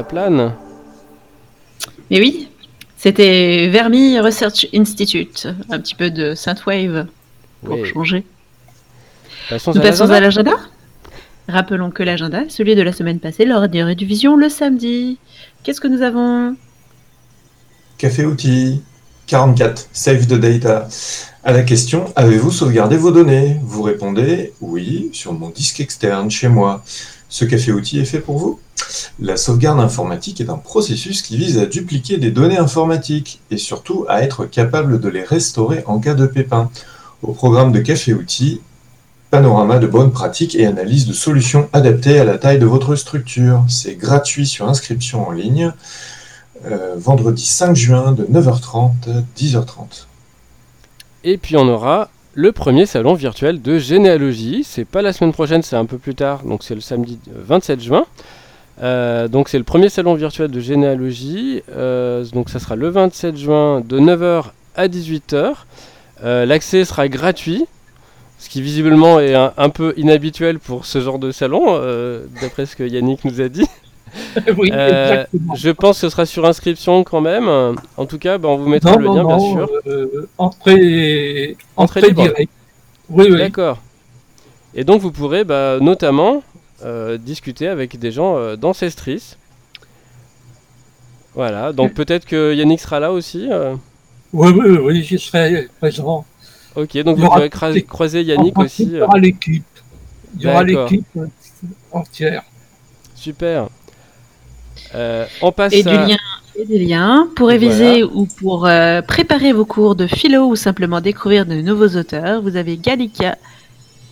Ça 0.00 0.04
plane. 0.04 0.52
Mais 2.10 2.20
oui, 2.20 2.48
c'était 2.96 3.68
Vermi 3.68 4.18
Research 4.18 4.66
Institute, 4.74 5.46
un 5.68 5.78
petit 5.78 5.94
peu 5.94 6.10
de 6.10 6.34
Synthwave 6.34 7.06
pour 7.64 7.78
Oui. 7.78 7.88
changer. 7.92 8.24
Passons 9.50 9.72
Nous 9.72 9.80
à 9.80 9.82
passons 9.82 10.06
l'agenda. 10.06 10.16
à 10.16 10.20
l'agenda. 10.20 10.68
Rappelons 11.48 11.90
que 11.90 12.02
l'agenda 12.02 12.42
est 12.44 12.50
celui 12.50 12.74
de 12.76 12.82
la 12.82 12.92
semaine 12.92 13.18
passée 13.18 13.44
lors 13.44 13.68
des 13.68 13.82
rediffusions 13.84 14.36
le 14.36 14.48
samedi. 14.48 15.18
Qu'est-ce 15.62 15.80
que 15.80 15.88
nous 15.88 16.02
avons? 16.02 16.56
Café 17.98 18.24
outil 18.24 18.82
44. 19.26 19.88
Save 19.92 20.26
the 20.26 20.34
data. 20.34 20.88
À 21.44 21.52
la 21.52 21.62
question 21.62 22.06
Avez-vous 22.16 22.50
sauvegardé 22.52 22.96
vos 22.96 23.10
données? 23.10 23.56
Vous 23.62 23.82
répondez 23.82 24.52
Oui, 24.60 25.10
sur 25.12 25.32
mon 25.34 25.50
disque 25.50 25.80
externe 25.80 26.30
chez 26.30 26.48
moi. 26.48 26.82
Ce 27.30 27.44
café 27.44 27.70
outil 27.72 28.00
est 28.00 28.04
fait 28.04 28.18
pour 28.18 28.38
vous 28.38 28.60
La 29.20 29.36
sauvegarde 29.36 29.78
informatique 29.78 30.40
est 30.40 30.50
un 30.50 30.58
processus 30.58 31.22
qui 31.22 31.36
vise 31.36 31.58
à 31.58 31.66
dupliquer 31.66 32.18
des 32.18 32.32
données 32.32 32.58
informatiques 32.58 33.40
et 33.52 33.56
surtout 33.56 34.04
à 34.08 34.22
être 34.22 34.46
capable 34.46 35.00
de 35.00 35.08
les 35.08 35.22
restaurer 35.22 35.84
en 35.86 36.00
cas 36.00 36.14
de 36.14 36.26
pépin. 36.26 36.70
Au 37.22 37.32
programme 37.32 37.70
de 37.70 37.78
café 37.78 38.14
outil, 38.14 38.60
panorama 39.30 39.78
de 39.78 39.86
bonnes 39.86 40.10
pratiques 40.10 40.56
et 40.56 40.66
analyse 40.66 41.06
de 41.06 41.12
solutions 41.12 41.68
adaptées 41.72 42.18
à 42.18 42.24
la 42.24 42.36
taille 42.36 42.58
de 42.58 42.66
votre 42.66 42.96
structure. 42.96 43.64
C'est 43.68 43.94
gratuit 43.94 44.46
sur 44.46 44.68
inscription 44.68 45.28
en 45.28 45.30
ligne. 45.30 45.72
Euh, 46.66 46.96
vendredi 46.98 47.46
5 47.46 47.76
juin 47.76 48.12
de 48.12 48.24
9h30 48.24 48.90
à 49.08 49.22
10h30. 49.38 50.06
Et 51.22 51.38
puis 51.38 51.56
on 51.56 51.68
aura 51.68 52.10
le 52.34 52.52
premier 52.52 52.86
salon 52.86 53.14
virtuel 53.14 53.60
de 53.60 53.78
généalogie. 53.78 54.62
C'est 54.64 54.84
pas 54.84 55.02
la 55.02 55.12
semaine 55.12 55.32
prochaine, 55.32 55.62
c'est 55.62 55.76
un 55.76 55.86
peu 55.86 55.98
plus 55.98 56.14
tard, 56.14 56.42
donc 56.44 56.62
c'est 56.62 56.74
le 56.74 56.80
samedi 56.80 57.18
euh, 57.28 57.42
27 57.44 57.80
juin. 57.80 58.06
Euh, 58.82 59.28
donc 59.28 59.48
c'est 59.48 59.58
le 59.58 59.64
premier 59.64 59.88
salon 59.88 60.14
virtuel 60.14 60.50
de 60.50 60.60
généalogie. 60.60 61.62
Euh, 61.70 62.24
donc 62.32 62.48
ça 62.50 62.58
sera 62.58 62.76
le 62.76 62.88
27 62.88 63.36
juin 63.36 63.80
de 63.80 63.98
9h 63.98 64.44
à 64.76 64.88
18h. 64.88 65.54
Euh, 66.22 66.44
L'accès 66.46 66.84
sera 66.84 67.08
gratuit, 67.08 67.66
ce 68.38 68.48
qui 68.48 68.62
visiblement 68.62 69.20
est 69.20 69.34
un, 69.34 69.70
peu 69.70 69.94
inhabituel 69.96 70.58
pour 70.58 70.86
ce 70.86 71.00
genre 71.00 71.18
de 71.18 71.30
salon, 71.30 71.64
euh, 71.68 72.24
d'après 72.40 72.66
ce 72.66 72.76
que 72.76 72.84
Yannick 72.84 73.24
nous 73.24 73.40
a 73.40 73.48
dit. 73.48 73.66
oui, 74.58 74.70
Euh. 74.72 75.24
Je 75.54 75.70
pense 75.70 75.96
que 75.96 76.00
ce 76.02 76.08
sera 76.10 76.26
sur 76.26 76.44
inscription 76.44 77.04
quand 77.04 77.20
même. 77.20 77.48
En 77.96 78.06
tout 78.06 78.18
cas, 78.18 78.38
bah, 78.38 78.48
on 78.48 78.56
vous 78.56 78.68
mettra 78.68 78.92
Non, 78.92 78.98
le 78.98 79.06
non, 79.06 79.14
lien, 79.14 79.24
bien 79.26 79.38
sûr. 79.38 79.70
euh, 79.86 80.28
entrée, 80.38 81.56
Entrée 81.76 82.00
entrée 82.00 82.08
libre. 82.08 82.22
directe. 82.22 82.52
Oui, 83.08 83.26
oui. 83.30 83.38
D'accord. 83.38 83.78
Et 84.74 84.84
donc 84.84 85.00
vous 85.00 85.10
pourrez 85.10 85.44
bah, 85.44 85.78
notamment 85.80 86.42
euh, 86.84 87.18
discuter 87.18 87.66
avec 87.68 87.98
des 87.98 88.12
gens 88.12 88.36
euh, 88.36 88.56
d'ancestris. 88.56 89.36
Voilà, 91.34 91.72
donc 91.72 91.94
peut-être 91.94 92.24
que 92.26 92.54
Yannick 92.54 92.80
sera 92.80 92.98
là 93.00 93.12
aussi. 93.12 93.48
Oui, 94.32 94.50
oui, 94.52 94.78
oui, 94.82 95.02
j'y 95.02 95.18
serai 95.18 95.68
présent. 95.80 96.24
Ok, 96.76 96.96
donc 96.98 97.18
vous 97.18 97.26
pourrez 97.26 97.50
croiser 97.50 98.22
Yannick 98.22 98.58
aussi. 98.58 98.84
Il 98.84 98.92
y 98.96 99.00
aura 99.00 99.18
l'équipe. 99.18 99.64
Il 100.36 100.42
y 100.42 100.46
aura 100.48 100.62
l'équipe 100.64 101.06
entière. 101.92 102.42
Super. 103.14 103.68
Euh, 104.94 105.26
on 105.42 105.52
passe 105.52 105.72
et 105.72 105.82
du 105.82 105.88
à... 105.88 106.06
lien 106.06 106.16
et 106.58 106.64
des 106.64 106.78
liens 106.78 107.28
pour 107.36 107.48
réviser 107.48 108.02
ou 108.02 108.26
pour 108.26 108.66
euh, 108.66 109.02
préparer 109.02 109.52
vos 109.52 109.64
cours 109.64 109.94
de 109.94 110.06
philo 110.06 110.46
ou 110.48 110.56
simplement 110.56 111.00
découvrir 111.00 111.46
de 111.46 111.54
nouveaux 111.54 111.96
auteurs. 111.96 112.42
Vous 112.42 112.56
avez 112.56 112.76
Gallica 112.76 113.36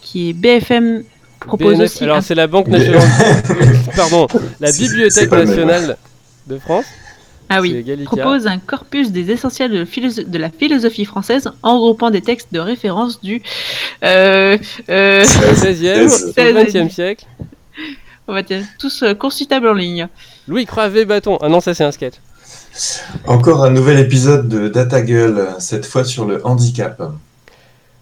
qui 0.03 0.31
est 0.31 0.33
BFM 0.33 1.03
propose 1.41 1.77
BNF. 1.79 1.83
aussi 1.85 2.05
Alors 2.05 2.17
un- 2.19 2.21
c'est 2.21 2.35
la 2.35 2.47
Banque 2.47 2.69
nationale... 2.69 3.03
Pardon, 3.97 4.27
la 4.61 4.71
Bibliothèque 4.73 5.31
nationale 5.31 5.97
de 6.47 6.59
France. 6.59 6.87
ah 7.49 7.61
oui 7.61 7.85
propose 8.07 8.47
un 8.47 8.59
corpus 8.59 9.11
des 9.11 9.31
essentiels 9.31 9.71
de, 9.73 9.85
philo- 9.85 10.25
de 10.25 10.39
la 10.39 10.51
philosophie 10.51 11.05
française 11.05 11.51
en 11.63 11.75
regroupant 11.75 12.11
des 12.11 12.21
textes 12.23 12.53
de 12.53 12.61
référence 12.61 13.21
du 13.21 13.43
euh, 14.05 14.57
euh, 14.89 15.25
16e 15.25 16.05
au 16.07 16.09
Seize. 16.09 16.35
20e 16.75 16.91
siècle. 16.91 17.25
on 18.29 18.33
va 18.33 18.43
dire 18.43 18.63
tous 18.79 19.03
euh, 19.03 19.15
consultables 19.15 19.69
en 19.69 19.75
ligne. 19.75 20.09
Louis 20.49 20.65
Cravé 20.65 21.05
Bâton. 21.05 21.37
Ah 21.43 21.49
non, 21.51 21.61
ça 21.61 21.75
c'est 21.75 21.85
un 21.85 21.93
sketch. 21.93 22.15
Encore 23.27 23.65
un 23.65 23.71
nouvel 23.71 23.99
épisode 23.99 24.49
de 24.49 24.69
Data 24.69 25.03
Gueule, 25.03 25.49
cette 25.59 25.85
fois 25.85 26.05
sur 26.05 26.25
le 26.25 26.45
handicap. 26.47 27.03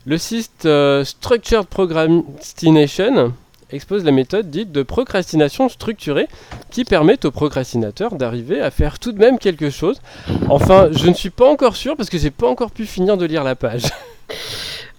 Le 0.06 0.16
site 0.16 0.64
euh, 0.64 1.02
Structured 1.02 1.66
Procrastination 1.66 3.32
expose 3.72 4.04
la 4.04 4.12
méthode 4.12 4.48
dite 4.48 4.70
de 4.70 4.84
procrastination 4.84 5.68
structurée 5.68 6.28
qui 6.70 6.84
permet 6.84 7.26
aux 7.26 7.32
procrastinateurs 7.32 8.14
d'arriver 8.14 8.60
à 8.60 8.70
faire 8.70 9.00
tout 9.00 9.10
de 9.10 9.18
même 9.18 9.40
quelque 9.40 9.70
chose. 9.70 10.00
Enfin, 10.48 10.88
je 10.92 11.08
ne 11.08 11.14
suis 11.14 11.30
pas 11.30 11.48
encore 11.48 11.74
sûr 11.74 11.96
parce 11.96 12.08
que 12.08 12.18
j'ai 12.18 12.30
pas 12.30 12.46
encore 12.46 12.70
pu 12.70 12.86
finir 12.86 13.16
de 13.16 13.26
lire 13.26 13.42
la 13.42 13.56
page. 13.56 13.86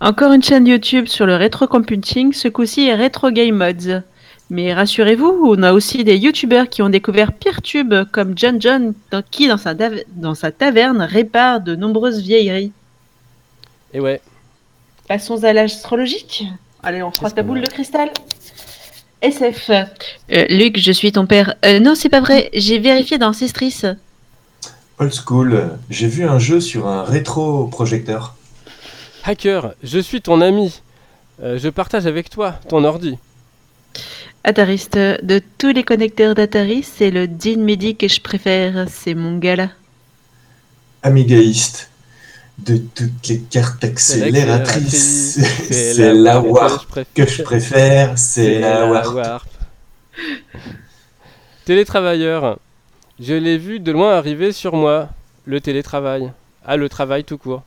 Encore 0.02 0.34
une 0.34 0.44
chaîne 0.44 0.68
YouTube 0.68 1.08
sur 1.08 1.26
le 1.26 1.38
rétro 1.38 1.66
computing, 1.66 2.34
ce 2.34 2.50
coup-ci 2.50 2.88
est 2.88 2.96
Retro 2.96 3.32
Game 3.32 3.56
Mods. 3.56 4.02
Mais 4.50 4.74
rassurez-vous, 4.74 5.42
on 5.46 5.62
a 5.64 5.74
aussi 5.74 6.04
des 6.04 6.18
youtubeurs 6.18 6.70
qui 6.70 6.82
ont 6.82 6.90
découvert 6.90 7.34
Peertube, 7.34 7.94
comme 8.12 8.38
John 8.38 8.62
John, 8.62 8.94
qui 9.30 9.48
dans 9.48 9.58
sa, 9.58 9.74
dans 9.74 10.36
sa 10.36 10.52
taverne 10.52 11.02
répare 11.02 11.60
de 11.60 11.76
nombreuses 11.76 12.22
vieilleries. 12.22 12.72
Et 13.94 14.00
ouais, 14.00 14.22
Passons 15.08 15.42
à 15.46 15.54
l'âge 15.54 15.72
astrologique. 15.74 16.44
Allez, 16.84 17.02
on 17.02 17.12
Qu'est-ce 17.12 17.34
ta 17.34 17.42
boule 17.42 17.62
de 17.62 17.68
cristal. 17.68 18.10
SF. 19.22 19.70
Euh, 19.70 20.46
Luc, 20.50 20.78
je 20.78 20.92
suis 20.92 21.14
ton 21.14 21.26
père. 21.26 21.56
Euh, 21.66 21.80
non, 21.80 21.96
c'est 21.96 22.10
pas 22.10 22.20
vrai. 22.20 22.50
J'ai 22.54 22.78
vérifié 22.78 23.18
dans 23.18 23.30
Ancestris. 23.30 23.84
Old 25.00 25.14
school, 25.14 25.70
j'ai 25.90 26.08
vu 26.08 26.28
un 26.28 26.40
jeu 26.40 26.60
sur 26.60 26.88
un 26.88 27.04
rétro-projecteur. 27.04 28.36
hacker, 29.24 29.74
je 29.82 30.00
suis 30.00 30.22
ton 30.22 30.42
ami. 30.42 30.82
Euh, 31.42 31.58
je 31.58 31.70
partage 31.70 32.06
avec 32.06 32.30
toi 32.30 32.60
ton 32.68 32.84
ordi. 32.84 33.18
Atariste, 34.48 34.96
de 34.96 35.42
tous 35.58 35.74
les 35.74 35.84
connecteurs 35.84 36.34
d'Atari, 36.34 36.82
c'est 36.82 37.12
le 37.12 37.28
Dean 37.28 37.58
Midi 37.58 37.98
que 37.98 38.08
je 38.08 38.22
préfère. 38.22 38.86
C'est 38.90 39.14
mon 39.14 39.38
gala. 39.38 39.72
Amigaïste, 41.04 41.90
de 42.58 42.78
toutes 42.78 43.28
les 43.28 43.40
cartes 43.42 43.84
accélératrices, 43.84 45.42
C'est 45.70 46.14
la 46.14 46.40
warp 46.40 46.98
que 47.14 47.28
je 47.28 47.44
préfère, 47.44 48.18
c'est 48.18 48.62
la 48.62 48.90
Warp. 48.90 49.16
Warp. 49.16 49.50
Télétravailleur. 51.66 52.58
Je 53.20 53.34
l'ai 53.34 53.58
vu 53.58 53.82
de 53.82 53.92
loin 53.92 54.14
arriver 54.14 54.54
sur 54.54 54.78
moi. 54.78 55.10
Le 55.44 55.60
télétravail. 55.60 56.32
Ah, 56.66 56.78
le 56.78 56.88
travail 56.88 57.26
tout 57.26 57.38
court. 57.38 57.64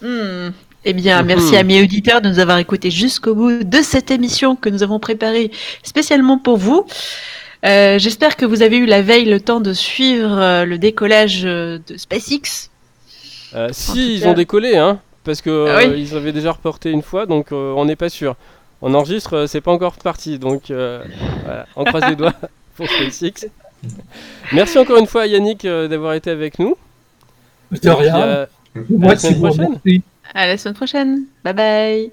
Hmm. 0.00 0.52
Eh 0.84 0.92
bien, 0.92 1.20
Mhm. 1.22 1.26
merci 1.28 1.56
à 1.56 1.62
mes 1.62 1.82
auditeurs 1.82 2.20
de 2.20 2.28
nous 2.28 2.38
avoir 2.38 2.58
écoutés 2.58 2.90
jusqu'au 2.90 3.34
bout 3.34 3.64
de 3.64 3.78
cette 3.82 4.10
émission 4.10 4.54
que 4.56 4.68
nous 4.68 4.82
avons 4.82 4.98
préparée 4.98 5.50
spécialement 5.82 6.38
pour 6.38 6.56
vous. 6.58 6.84
Euh, 7.64 7.98
J'espère 7.98 8.36
que 8.36 8.44
vous 8.44 8.60
avez 8.62 8.76
eu 8.76 8.84
la 8.84 9.00
veille 9.00 9.24
le 9.24 9.40
temps 9.40 9.60
de 9.60 9.72
suivre 9.72 10.38
euh, 10.38 10.64
le 10.66 10.76
décollage 10.76 11.42
euh, 11.46 11.78
de 11.88 11.96
SpaceX. 11.96 12.68
Euh, 13.54 13.68
si, 13.72 14.16
ils 14.16 14.20
cas- 14.20 14.28
ont 14.30 14.34
décollé, 14.34 14.76
hein, 14.76 15.00
parce 15.24 15.40
que 15.40 15.66
Ah 15.70 15.78
oui. 15.88 16.02
ils 16.02 16.14
avaient 16.16 16.32
déjà 16.32 16.52
reporté 16.52 16.90
une 16.90 17.00
fois, 17.02 17.24
donc 17.24 17.52
euh, 17.52 17.72
on 17.76 17.86
n'est 17.86 17.96
pas 17.96 18.10
sûr. 18.10 18.36
On 18.82 18.92
enregistre, 18.92 19.34
euh, 19.34 19.46
c'est 19.46 19.62
pas 19.62 19.72
encore 19.72 19.94
parti, 19.94 20.38
donc 20.38 20.70
euh, 20.70 21.02
voilà, 21.44 21.66
on 21.76 21.84
croise 21.84 22.04
les 22.10 22.16
doigts 22.16 22.34
pour 22.76 22.86
SpaceX. 22.86 23.46
Merci 24.52 24.78
encore 24.78 24.98
une 24.98 25.06
fois 25.06 25.22
à 25.22 25.26
Yannick 25.26 25.64
euh, 25.64 25.88
d'avoir 25.88 26.12
été 26.12 26.30
avec 26.30 26.58
nous. 26.58 26.76
De 27.72 27.78
puis, 27.78 27.88
rien. 27.88 28.16
euh, 28.16 28.46
Moi, 28.90 29.12
la 29.12 29.18
semaine 29.18 29.38
prochaine. 29.38 29.78
À 30.34 30.46
la 30.46 30.56
semaine 30.58 30.74
prochaine. 30.74 31.24
Bye 31.44 31.54
bye. 31.54 32.12